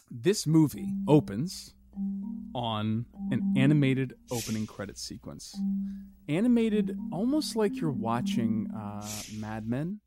[0.09, 1.73] this movie opens
[2.53, 5.59] on an animated opening credit sequence.
[6.27, 9.99] Animated almost like you're watching uh, Mad Men.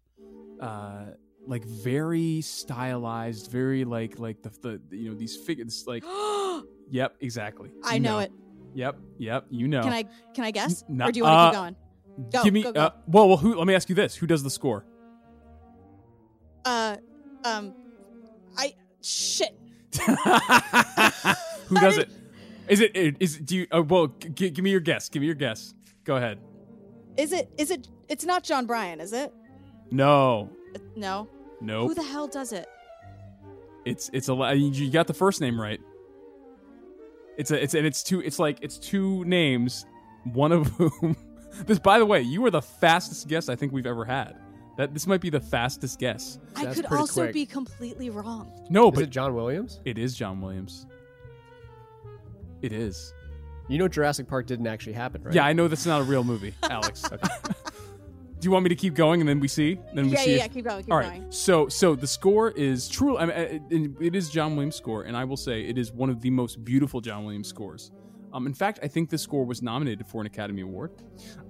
[0.60, 1.06] Uh,
[1.46, 6.02] like very stylized, very like like the, the you know these figures like
[6.90, 7.70] yep exactly.
[7.84, 8.32] I You know it.
[8.74, 9.46] Yep, yep.
[9.50, 9.82] You know.
[9.82, 10.84] Can I can I guess?
[10.88, 11.76] No- or do you want to uh, keep going?
[12.30, 12.80] Go, Give me go, go.
[12.80, 13.36] Uh, well, well.
[13.36, 13.56] Who?
[13.56, 14.84] Let me ask you this: Who does the score?
[16.64, 16.96] Uh,
[17.44, 17.74] um,
[18.56, 19.58] I shit.
[21.68, 22.10] Who does it?
[22.68, 22.96] Is it?
[23.20, 23.46] Is it?
[23.46, 23.66] Do you?
[23.74, 25.08] Uh, well, g- give me your guess.
[25.08, 25.74] Give me your guess.
[26.04, 26.38] Go ahead.
[27.16, 27.50] Is it?
[27.58, 27.88] Is it?
[28.08, 29.32] It's not John Bryan, is it?
[29.90, 30.50] No.
[30.74, 31.28] Uh, No.
[31.60, 31.88] Nope.
[31.88, 32.66] Who the hell does it?
[33.84, 35.80] It's it's a you got the first name right.
[37.36, 39.86] It's a it's and it's two it's like it's two names,
[40.32, 41.16] one of whom
[41.66, 44.36] this by the way, you were the fastest guess I think we've ever had.
[44.76, 46.38] That this might be the fastest guess.
[46.56, 47.32] I That's could also quick.
[47.34, 48.50] be completely wrong.
[48.70, 50.86] No, is but it john williams it is John Williams.
[52.64, 53.12] It is.
[53.68, 56.24] you know jurassic park didn't actually happen right Yeah, I know that's not a real
[56.24, 57.02] movie, Alex.
[58.40, 59.78] Do you want me to keep going and then we see?
[59.94, 60.48] Then we Yeah, see yeah, if- yeah.
[60.48, 60.82] Keep going.
[60.84, 61.20] Keep All right.
[61.20, 61.32] going.
[61.32, 63.16] So so the score is true.
[63.16, 65.92] I mean, it, it- it is John Williams' score, and I will say it is
[65.92, 67.90] one of the most beautiful John Williams scores.
[68.34, 70.90] Um, in fact, I think this score was nominated for an Academy Award.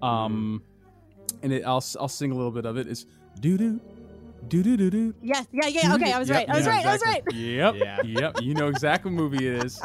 [0.02, 0.62] Um,
[1.42, 2.86] and it, I'll I'll sing a little bit of it.
[2.86, 3.06] Is
[3.40, 3.80] doo doo
[4.48, 5.14] doo doo doo doo.
[5.22, 5.46] Yes.
[5.52, 5.66] Yeah.
[5.68, 5.94] Yeah.
[5.94, 6.12] Okay.
[6.12, 6.48] I was Yep, right.
[6.50, 6.86] I was yeah, right.
[6.86, 7.22] I was right.
[7.32, 7.74] Yep.
[7.78, 8.02] Yeah.
[8.02, 8.40] Yep.
[8.42, 9.80] You know exactly what movie it is.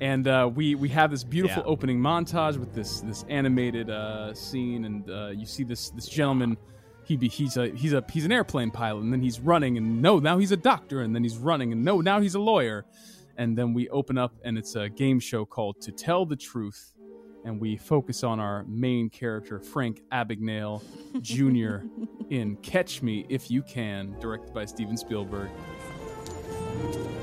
[0.00, 1.68] And uh, we we have this beautiful Yeah.
[1.68, 6.56] opening montage with this this animated uh, scene, and uh, you see this this gentleman.
[7.04, 10.00] he be, he's a he's a he's an airplane pilot, and then he's running, and
[10.00, 12.84] no, now he's a doctor, and then he's running, and no, now he's a lawyer,
[13.36, 16.92] and then we open up, and it's a game show called To Tell the Truth,
[17.44, 20.82] and we focus on our main character Frank Abagnale
[21.20, 21.86] Jr.
[22.30, 25.50] in Catch Me If You Can, directed by Steven Spielberg.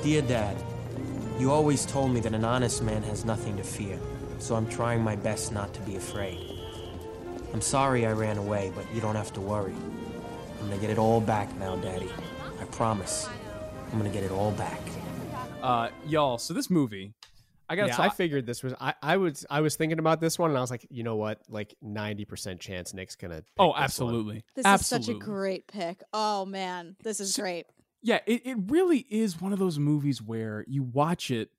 [0.04, 0.56] Dear Dad,
[1.40, 4.00] you always told me that an honest man has nothing to fear,
[4.40, 6.58] so I'm trying my best not to be afraid.
[7.54, 9.76] I'm sorry I ran away, but you don't have to worry.
[10.60, 12.10] I'm gonna get it all back now, Daddy.
[12.60, 13.30] I promise.
[13.92, 14.82] I'm gonna get it all back.
[15.62, 17.14] Uh, y'all, so this movie,
[17.70, 18.06] I gotta yeah, talk.
[18.06, 18.74] I figured this was.
[18.80, 19.46] I, I was.
[19.50, 21.42] I was thinking about this one, and I was like, you know what?
[21.50, 23.42] Like ninety percent chance Nick's gonna.
[23.42, 23.84] pick oh, this one.
[23.84, 25.02] absolutely, This absolutely.
[25.02, 26.02] is such a great pick.
[26.14, 27.66] Oh man, this is great.
[28.02, 31.50] yeah it, it really is one of those movies where you watch it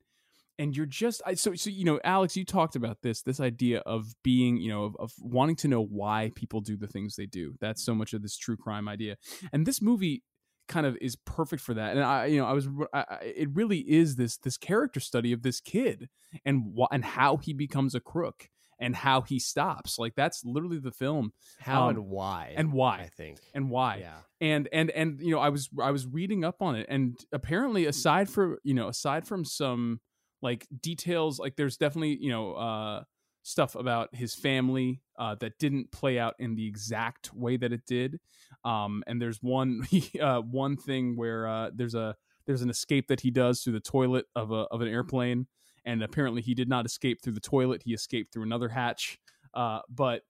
[0.57, 3.79] and you're just I, so so you know alex you talked about this this idea
[3.79, 7.25] of being you know of, of wanting to know why people do the things they
[7.25, 9.17] do that's so much of this true crime idea
[9.51, 10.23] and this movie
[10.69, 13.49] kind of is perfect for that and i you know i was I, I- it
[13.53, 16.07] really is this this character study of this kid
[16.45, 18.47] and wh- and how he becomes a crook
[18.79, 22.53] and how he stops like that's literally the film How Um, and why?
[22.55, 22.99] and why.
[22.99, 23.39] I think.
[23.53, 24.19] and why Yeah.
[24.39, 27.85] and and and you know i was i was reading up on it and apparently
[27.87, 29.99] aside for you know aside from some
[30.41, 33.03] like details like there's definitely you know uh
[33.43, 37.81] stuff about his family uh that didn't play out in the exact way that it
[37.87, 38.19] did
[38.65, 39.81] um and there's one
[40.21, 42.15] uh one thing where uh there's a
[42.45, 45.47] there's an escape that he does through the toilet of a of an airplane
[45.85, 49.17] and apparently he did not escape through the toilet he escaped through another hatch
[49.53, 50.23] uh but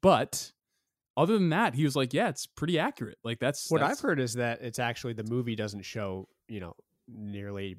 [0.00, 0.52] but
[1.16, 4.02] other than that, he was like, "Yeah, it's pretty accurate." Like that's What that's- I've
[4.02, 6.74] heard is that it's actually the movie doesn't show you know
[7.06, 7.76] nearly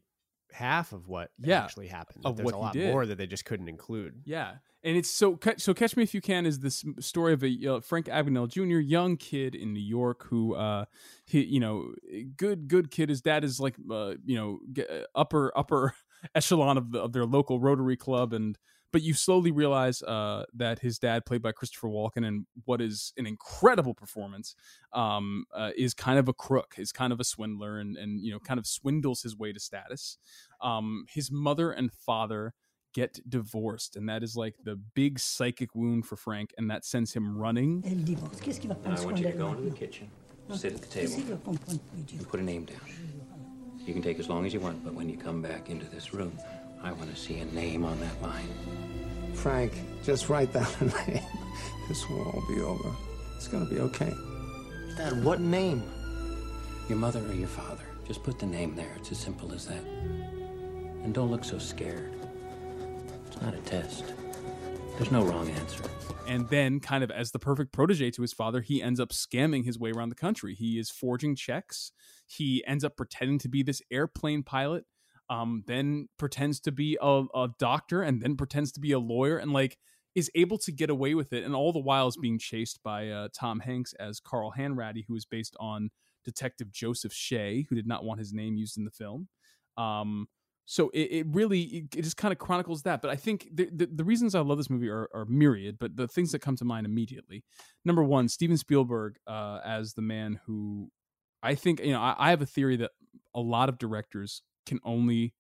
[0.54, 2.26] half of what Yeah, actually happened.
[2.26, 2.91] of There's what a lot did.
[2.91, 4.22] more that they just couldn't include.
[4.26, 5.74] Yeah, and it's so so.
[5.74, 8.80] Catch Me If You Can is this story of a uh, Frank Abagnale Jr.
[8.80, 10.86] young kid in New York who, uh,
[11.26, 11.93] he you know,
[12.38, 13.10] good good kid.
[13.10, 14.60] His dad is like, uh, you know,
[15.16, 15.93] upper upper
[16.36, 18.58] echelon of the, of their local Rotary Club, and
[18.94, 23.12] but you slowly realize uh, that his dad, played by Christopher Walken, and what is
[23.18, 24.56] an incredible performance,
[24.94, 28.32] um, uh, is kind of a crook, is kind of a swindler, and and you
[28.32, 30.20] know, kind of swindles his way to status.
[30.62, 32.54] Um, his mother and father
[32.94, 37.14] get divorced, and that is like the big psychic wound for Frank, and that sends
[37.14, 37.84] him running.
[37.86, 40.08] Et le divorce, qu'est-ce qui va prendre I want you to go into the kitchen,
[40.54, 42.80] sit at the table, va comprendre plus dur and put a name down.
[43.88, 46.14] You can take as long as you want, but when you come back into this
[46.14, 46.32] room,
[46.84, 48.48] I want to see a name on that line.
[49.34, 49.74] Frank,
[50.04, 51.24] just write down a name.
[51.90, 52.90] This will all be over.
[53.36, 54.14] It's gonna be okay.
[54.96, 55.84] Dad, what name?
[56.88, 57.84] Your mother or your father.
[58.08, 58.94] Just put the name there.
[58.96, 59.84] It's as simple as that.
[61.04, 62.14] And don't look so scared.
[63.28, 64.14] It's not a test.
[64.98, 65.84] There's no wrong answer.
[66.26, 69.66] and then kind of as the perfect protege to his father he ends up scamming
[69.66, 71.92] his way around the country he is forging checks
[72.28, 74.86] he ends up pretending to be this airplane pilot
[75.30, 79.38] um, then pretends to be a, a doctor and then pretends to be a lawyer
[79.38, 79.78] and like
[80.15, 83.09] is able to get away with it and all the while is being chased by
[83.09, 85.89] uh, tom hanks as carl hanratty who is based on
[86.24, 89.28] detective joseph shea who did not want his name used in the film.
[89.78, 90.28] Um,
[90.65, 93.69] so it, it really it, it just kind of chronicles that but i think the,
[93.74, 96.55] the, the reasons i love this movie are, are myriad but the things that come
[96.55, 97.43] to mind immediately.
[97.84, 100.89] Number one steven spielberg uh, as the man who
[101.41, 102.91] i think you know I, I have a theory that
[103.36, 105.34] a lot of directors can only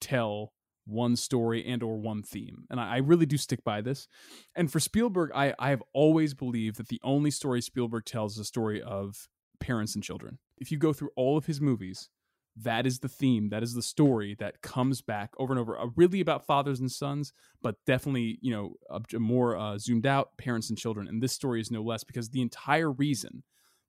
[0.00, 0.52] tell
[0.86, 4.08] one story and or one theme and I, I really do stick by this.
[4.56, 8.40] And for spielberg I, I have always believed that the only story spielberg tells is
[8.40, 9.28] a story of
[9.60, 10.38] parents and children.
[10.58, 12.08] If you go through all of his movies
[12.56, 15.86] that is the theme that is the story that comes back over and over uh,
[15.96, 18.74] really about fathers and sons but definitely you know
[19.18, 22.42] more uh, zoomed out parents and children and this story is no less because the
[22.42, 23.42] entire reason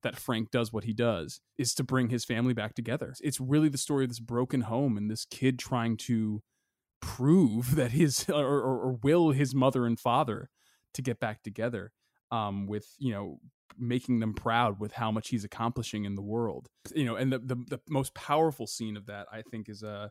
[0.04, 3.14] that frank does what he does is to bring his family back together.
[3.22, 6.42] It's really the story of this broken home and this kid trying to
[7.02, 10.50] prove that his or, or, or will his mother and father
[10.94, 11.92] to get back together
[12.32, 13.40] um, with you know
[13.78, 16.68] making them proud with how much he's accomplishing in the world.
[16.94, 20.10] You know and the the, the most powerful scene of that i think is uh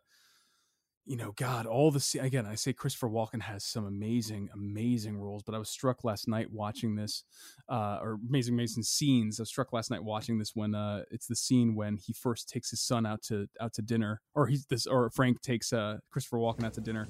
[1.06, 5.42] you know god all the again i say christopher walken has some amazing amazing roles
[5.42, 7.24] but i was struck last night watching this
[7.68, 11.26] uh or amazing amazing scenes i was struck last night watching this when uh it's
[11.26, 14.66] the scene when he first takes his son out to out to dinner or he's
[14.66, 17.08] this or frank takes uh christopher walken out to dinner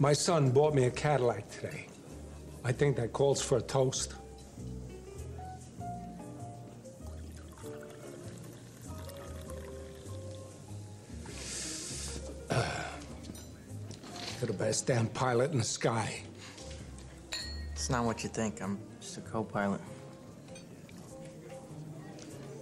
[0.00, 1.86] My son bought me a Cadillac today.
[2.64, 4.14] I think that calls for a toast.
[14.40, 16.22] You're the best damn pilot in the sky.
[17.72, 18.62] It's not what you think.
[18.62, 19.80] I'm just a co pilot.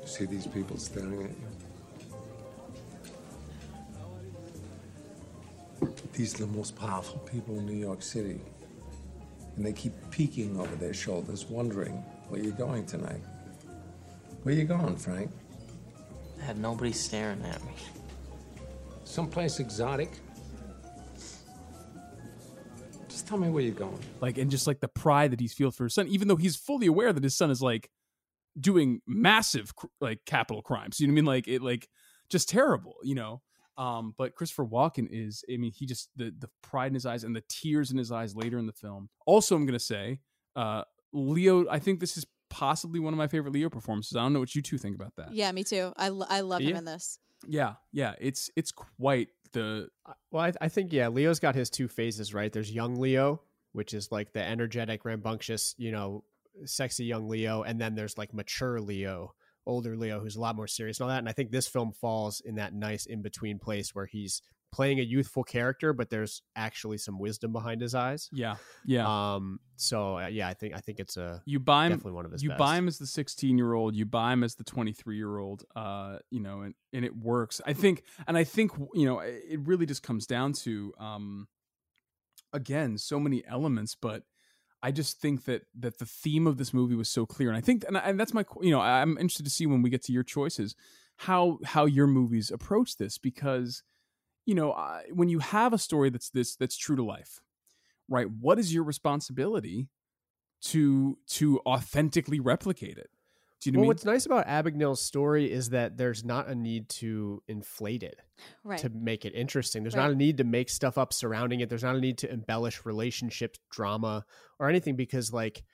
[0.07, 1.31] see these people staring at
[5.83, 5.95] you?
[6.15, 8.41] These are the most powerful people in New York City.
[9.57, 11.93] And they keep peeking over their shoulders, wondering
[12.31, 13.21] where you're going tonight.
[14.43, 15.31] Where you going, Frank?
[16.41, 17.73] I had nobody staring at me.
[19.05, 20.11] Someplace exotic?
[23.27, 23.99] Just tell me where you're going.
[24.21, 26.55] like and just like the pride that he feels for his son even though he's
[26.55, 27.91] fully aware that his son is like
[28.59, 31.01] doing massive like capital crimes.
[31.01, 31.25] You know what i mean?
[31.27, 31.89] Like it like
[32.31, 33.43] just terrible you know?
[33.77, 37.25] Um but christopher walken is i mean he just the the pride in his eyes
[37.25, 39.09] and the tears in his eyes later in the film.
[39.27, 40.21] Also i'm gonna say
[40.55, 44.17] uh leo i think this is possibly one of my favorite leo performances.
[44.17, 45.33] I don't know what you two think about that.
[45.33, 45.93] Yeah, me too.
[45.97, 47.19] I, lo- I love him in this.
[47.47, 49.89] yeah yeah it's it's quite the
[50.31, 52.53] Well, I, I think yeah, Leo's got his two phases, right?
[52.53, 53.41] There's young Leo,
[53.73, 56.25] which is like the energetic, rambunctious, you know,
[56.65, 59.35] sexy young Leo, and then there's like mature Leo,
[59.67, 61.19] older Leo, who's a lot more serious and all that.
[61.19, 64.43] And I think this film falls in that nice in between place where he's
[64.77, 68.29] playing a youthful character, but there's actually some wisdom behind his eyes.
[68.33, 69.59] yeah yeah Um.
[69.77, 72.33] So uh, yeah, I think I think it's a you buy him definitely one of
[72.33, 72.59] his you best.
[72.59, 75.65] buy him as the 16 year old you buy him as the 23 year old
[75.75, 79.61] uh you know and and it works i think and i think you know it
[79.65, 81.47] really just comes down to um
[82.53, 84.23] again so many elements but
[84.83, 87.61] i just think that that the theme of this movie was so clear and i
[87.61, 90.03] think and, I, and that's my you know i'm interested to see when we get
[90.05, 90.75] to your choices
[91.17, 93.83] how how your movies approach this because
[94.47, 97.41] you know I, when you have a story that's this that's true to life
[98.09, 99.91] right what is your responsibility
[100.63, 103.11] to to authentically replicate it
[103.61, 106.55] do you know well, what what's nice about Abagnale's story is that there's not a
[106.55, 108.21] need to inflate it.
[108.63, 108.79] Right.
[108.81, 109.83] to make it interesting.
[109.83, 110.03] There's Right.
[110.03, 111.71] not a need to make stuff up surrounding it.
[111.71, 114.27] There's not a need to embellish relationships, drama,
[114.59, 115.65] or anything because like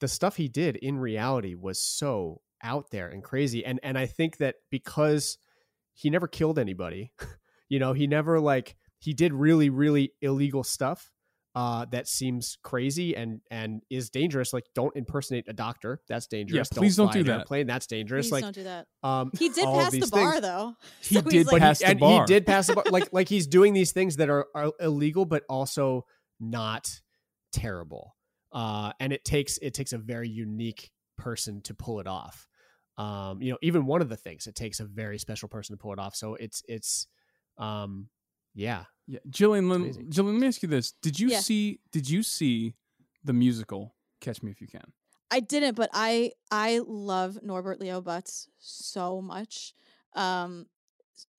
[0.00, 3.64] the stuff he did in reality was so out there and crazy.
[3.64, 5.38] And and I think that because
[5.94, 7.12] he never killed anybody,
[7.74, 11.10] you know, he never like he did really really illegal stuff
[11.56, 16.68] uh that seems crazy and and is dangerous like don't impersonate a doctor that's dangerous
[16.68, 17.38] please don't fly do an that.
[17.40, 18.86] airplane that's dangerous Please like don't do that.
[19.04, 20.42] um He did pass the bar things.
[20.42, 20.74] though.
[21.00, 22.20] He So did like, pass the and bar.
[22.22, 22.84] he did pass the bar.
[22.90, 26.06] Like like he's doing these things that are, are illegal, but also
[26.40, 26.88] not
[27.52, 28.16] terrible.
[28.52, 32.48] Uh, and it takes it takes a very unique person to pull it off.
[32.98, 35.80] Um, you know, even one of the things it takes a very special person to
[35.80, 36.14] pull it off.
[36.16, 37.06] So it's it's,
[37.58, 38.08] um,
[38.54, 38.84] yeah.
[39.06, 39.80] yeah gillian let,
[40.10, 41.40] gillian let me ask you this did you Yeah.
[41.40, 42.74] see did you see
[43.24, 44.92] the musical catch me if you can
[45.30, 49.74] I didn't, but I I love Norbert Leo Butz so much.
[50.14, 50.66] Um,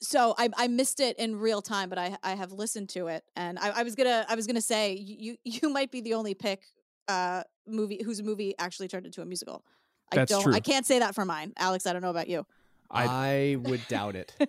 [0.01, 3.24] so I I missed it in real time, but I I have listened to it,
[3.38, 6.34] and I, I was gonna I was gonna say you you might be the only
[6.34, 6.63] pick
[7.07, 9.63] uh movie whose movie actually turned into a musical.
[10.11, 10.53] I That's don't true.
[10.53, 11.88] I can't say that for mine, Alex.
[11.88, 12.45] I don't know about you.
[12.91, 14.33] I, would doubt it.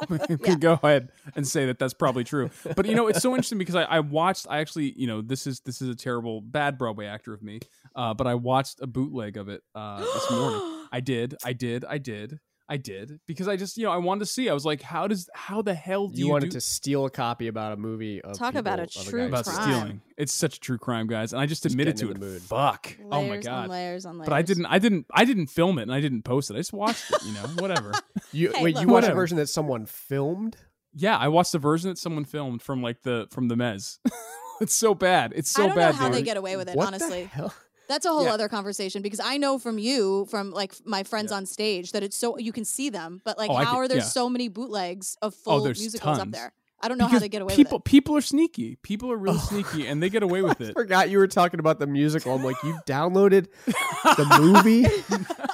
[0.08, 2.50] we could go ahead and say that that's probably true.
[2.76, 4.46] But you know, it's so interesting because I, I watched.
[4.48, 7.60] I actually, you know, this is this is a terrible, bad Broadway actor of me.
[7.94, 10.60] Uh, but I watched a bootleg of it uh, this morning.
[10.92, 12.40] I did, I did, I did,
[12.72, 14.48] I did because I just, you know, I wanted to see.
[14.48, 17.04] I was like, how does, how the hell do You, you, wanted do, to steal
[17.04, 19.62] a copy about a movie of Talk about a of true guy about crime.
[19.62, 20.00] stealing?
[20.16, 22.20] It's such a true crime, guys, and I just Just admitted to it.
[22.20, 22.40] mood.
[22.42, 22.96] Fuck!
[23.10, 23.64] oh my god!
[23.64, 24.28] on layers on layers.
[24.28, 26.54] But I didn't, I didn't, I didn't film it, and I didn't post it.
[26.54, 27.24] I just watched it.
[27.24, 27.92] You know, whatever.
[28.32, 28.82] You Hey, wait, look.
[28.82, 30.56] you watched a version that someone filmed?
[30.94, 33.98] Yeah, I watched the version that someone filmed from like the from the Mez.
[34.60, 35.32] it's so bad.
[35.34, 35.90] It's so I don't bad.
[35.90, 36.14] know how dude.
[36.18, 36.76] they get away with it.
[36.76, 37.54] What honestly, the hell?
[37.90, 38.34] That's a whole Yeah.
[38.34, 42.16] other conversation because I know from you, from like my friends on stage, that it's
[42.16, 44.04] so you can see them, but like Oh, how could- are there yeah.
[44.04, 46.52] so many bootlegs of oh, full there's musicals up there?
[46.82, 47.90] I don't know how they get away people, with it.
[47.90, 48.76] People are sneaky.
[48.82, 49.46] People are really oh.
[49.50, 50.72] sneaky, and they get away with I it.
[50.74, 52.34] forgot you were talking about the musical.
[52.34, 55.04] I'm like, you downloaded the movie it.
[55.10, 55.46] oh yeah.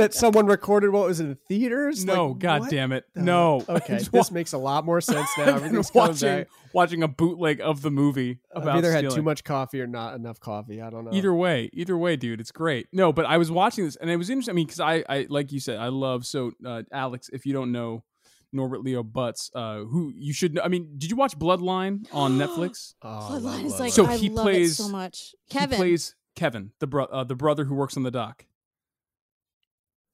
[0.00, 2.04] That someone recorded while it was in the theaters?
[2.04, 3.64] No, Like, god what damn it, no.
[3.68, 5.44] Okay, this wa- makes a lot more sense now.
[5.56, 6.48] Everything's watching back.
[6.72, 10.14] watching a bootleg of the movie I've about either had too much coffee or not
[10.14, 10.80] enough coffee.
[10.82, 11.12] I don't know.
[11.12, 12.88] Either way, either way, dude, it's great.
[12.92, 14.52] No, but I was watching this and it was interesting.
[14.52, 16.26] I mean, because I, I, like you said, I love.
[16.26, 18.02] So, uh, Alex, if you don't know
[18.52, 20.62] Norbert Leo Butz, uh, who you should know.
[20.62, 22.94] I mean, did you watch Bloodline on Netflix?
[23.02, 25.34] Oh, Bloodline is like So I he love plays- it so much.
[25.46, 28.46] He Kevin, plays Kevin, the bro- uh, the brother who works on the dock.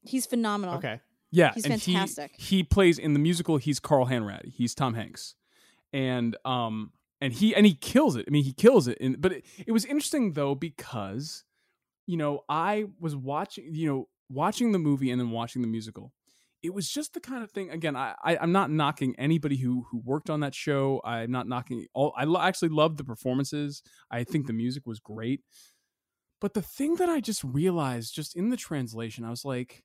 [0.09, 0.77] He's phenomenal.
[0.77, 1.01] okay.
[1.33, 2.33] Yeah, He's fantastic.
[2.37, 3.57] He, he plays in the musical.
[3.57, 4.53] He's Carl Hanratty.
[4.53, 5.35] He's Tom Hanks,
[5.93, 8.25] and um and he and he kills it.
[8.29, 8.97] I mean, he kills it.
[9.01, 11.45] And but it, it was interesting though because
[12.07, 16.13] you know I was watching you know watching the movie and then watching the musical.
[16.63, 17.71] It was just the kind of thing.
[17.71, 21.01] Again, I, I I'm not knocking anybody who who worked on that show.
[21.05, 22.15] I'm not knocking all.
[22.17, 23.83] I lo- actually loved the performances.
[24.11, 25.41] I think the music was great.
[26.41, 29.83] But the thing that I just realized, just in the translation, I was like,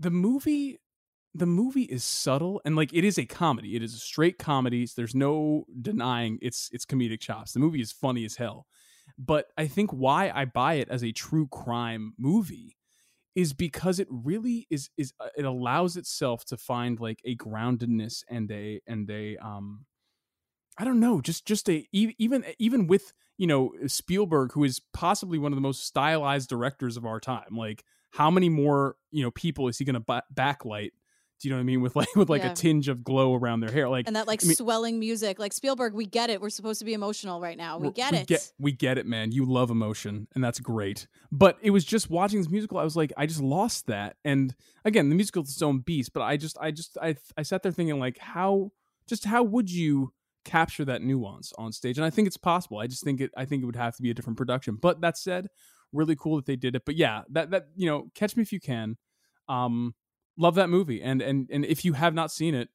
[0.00, 0.80] the movie
[1.32, 3.76] the movie is subtle and like it is a comedy.
[3.76, 4.88] It is a straight comedy.
[4.96, 7.52] There's no denying its its comedic chops.
[7.52, 8.66] The movie is funny as hell.
[9.18, 12.76] But I think why I buy it as a true crime movie
[13.36, 18.24] is because it really is is uh, it allows itself to find like a groundedness
[18.28, 19.86] and a and a um
[20.78, 25.38] I don't know, just just a even even with you know Spielberg, who is possibly
[25.38, 27.56] one of the most stylized directors of our time.
[27.56, 30.90] Like, how many more you know people is he going to ba- backlight?
[31.40, 31.80] Do you know what I mean?
[31.80, 32.52] With like with like Yeah.
[32.52, 35.38] a tinge of glow around their hair, like and that like I mean, swelling music.
[35.38, 36.40] Like Spielberg, we get it.
[36.42, 37.78] We're supposed to be emotional right now.
[37.78, 38.26] We get we it.
[38.26, 39.32] Get, we get it, man.
[39.32, 41.06] You love emotion, and that's great.
[41.32, 42.76] But it was just watching this musical.
[42.76, 44.16] I was like, I just lost that.
[44.22, 44.54] And
[44.84, 46.12] again, the musical is its own beast.
[46.12, 48.72] But I just, I just, I, I sat there thinking, like, how,
[49.06, 50.12] just how would you
[50.44, 51.96] capture that nuance on stage?
[51.96, 52.80] And I think it's possible.
[52.80, 53.30] I just think it.
[53.34, 54.74] I think it would have to be a different production.
[54.74, 55.46] But that said,
[55.92, 56.82] really cool that they did it.
[56.84, 58.96] But yeah, that that you know, catch me if you can.
[59.48, 59.94] Um,
[60.36, 62.68] love that movie, and and and if you have not seen it,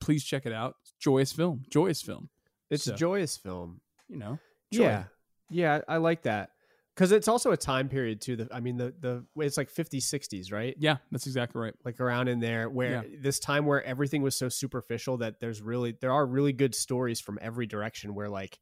[0.00, 0.76] please check it out.
[1.00, 2.28] Joyous film, joyous film.
[2.70, 3.80] It's So, a joyous film.
[4.08, 4.38] You know,
[4.72, 4.82] joy.
[4.82, 5.04] Yeah,
[5.50, 6.50] yeah, I like that
[6.94, 8.36] because it's also a time period too.
[8.36, 10.74] The I mean the the it's like 50s, 60s, right?
[10.78, 11.74] Yeah, that's exactly right.
[11.84, 13.16] Like around in there, where Yeah.
[13.22, 17.20] this time where everything was so superficial that there's really there are really good stories
[17.20, 18.58] from every direction where like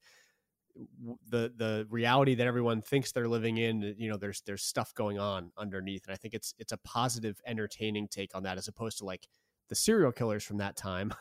[1.28, 5.18] the the reality that everyone thinks they're living in you know there's there's stuff going
[5.18, 8.98] on underneath and i think it's it's a positive entertaining take on that as opposed
[8.98, 9.26] to like
[9.68, 11.12] the serial killers from that time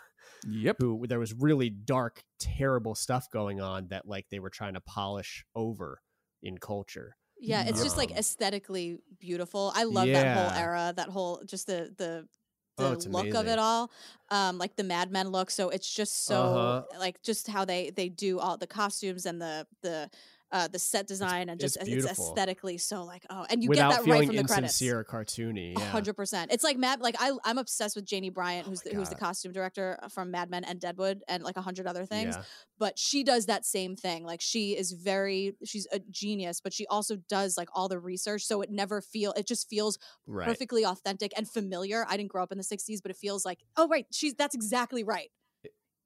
[0.48, 0.78] Yep.
[0.80, 4.82] who there was really dark terrible stuff going on that like they were trying to
[4.82, 6.02] polish over
[6.44, 9.72] in culture Yeah, it's just like Um, aesthetically beautiful.
[9.76, 12.28] I love that whole era, that whole just the the
[12.78, 13.92] the it's look of it all.
[14.30, 15.52] Um like the Mad Men look.
[15.52, 16.84] So it's just so Uh-huh.
[17.00, 20.10] like just how they they do all the costumes and the the
[20.56, 23.92] uh the set design and just it's it's, aesthetically so like oh and you without
[23.92, 24.82] get that right from the credits.
[24.82, 26.52] insincere or cartoony A yeah hundred percent.
[26.52, 27.02] It's like Mad.
[27.02, 30.32] Like I, I'm obsessed with Janie Bryant, who's my the, who's the costume director from
[30.32, 32.36] Mad Men and Deadwood, and like a hundred other things.
[32.36, 32.44] Yeah.
[32.80, 34.24] But she does that same thing.
[34.24, 38.44] Like she is very, she's a genius, but she also does like all the research,
[38.46, 39.34] so it never feel.
[39.34, 42.06] It just feels right perfectly authentic and familiar.
[42.08, 44.56] I didn't grow up in the '60s, but it feels like, oh right, she's that's
[44.56, 45.32] exactly right.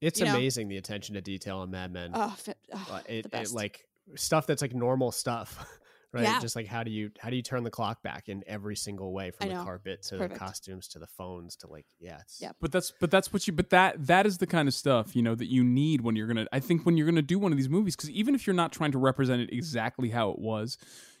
[0.00, 0.34] it's you know?
[0.34, 3.52] amazing the attention to detail on mad men Oh, fi- oh, Uh, it, the it
[3.52, 3.84] like
[4.16, 5.64] stuff that's like normal stuff
[6.12, 6.40] right Yeah.
[6.40, 9.12] just like how do you how do you turn the clock back in every single
[9.12, 9.64] way from I the know.
[9.64, 10.32] carpet to Perfect.
[10.34, 12.56] the costumes to the phones to like yeah it's Yep.
[12.60, 15.22] But that's but that's what you but that that is the kind of stuff you
[15.22, 17.58] know that you need when you're gonna I think when you're gonna do one of
[17.58, 20.76] these movies because even if you're not trying to represent it exactly how it was,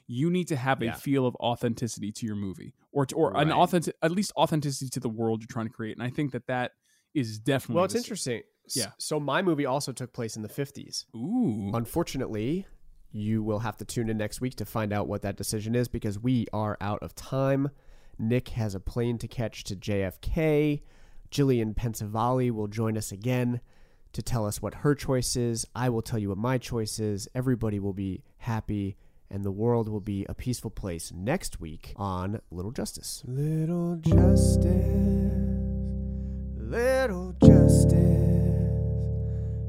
[0.06, 0.94] you need to have a Yeah.
[0.94, 5.00] feel of authenticity to your movie or to, or an authentic at least authenticity to
[5.00, 5.96] the world you're trying to create.
[5.96, 6.72] And I think that that
[7.14, 8.42] is definitely well it's interesting
[8.74, 8.90] Yeah.
[8.98, 12.66] so my movie also took place in the 50s Ooh, unfortunately
[13.12, 15.88] you will have to tune in next week to find out what that decision is
[15.88, 17.70] because we are out of time.
[18.18, 20.82] Nick has a plane to catch to jfk
[21.30, 23.60] gillian pensavalle will join us again
[24.12, 25.64] to tell us what her choice is.
[25.74, 27.28] I will tell you what my choice is.
[27.34, 28.96] Everybody will be happy
[29.30, 33.22] and the world will be a peaceful place next week on little justice.
[33.26, 34.58] Little justice
[36.70, 37.92] little justice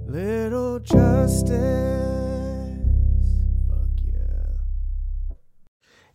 [0.06, 2.11] little justice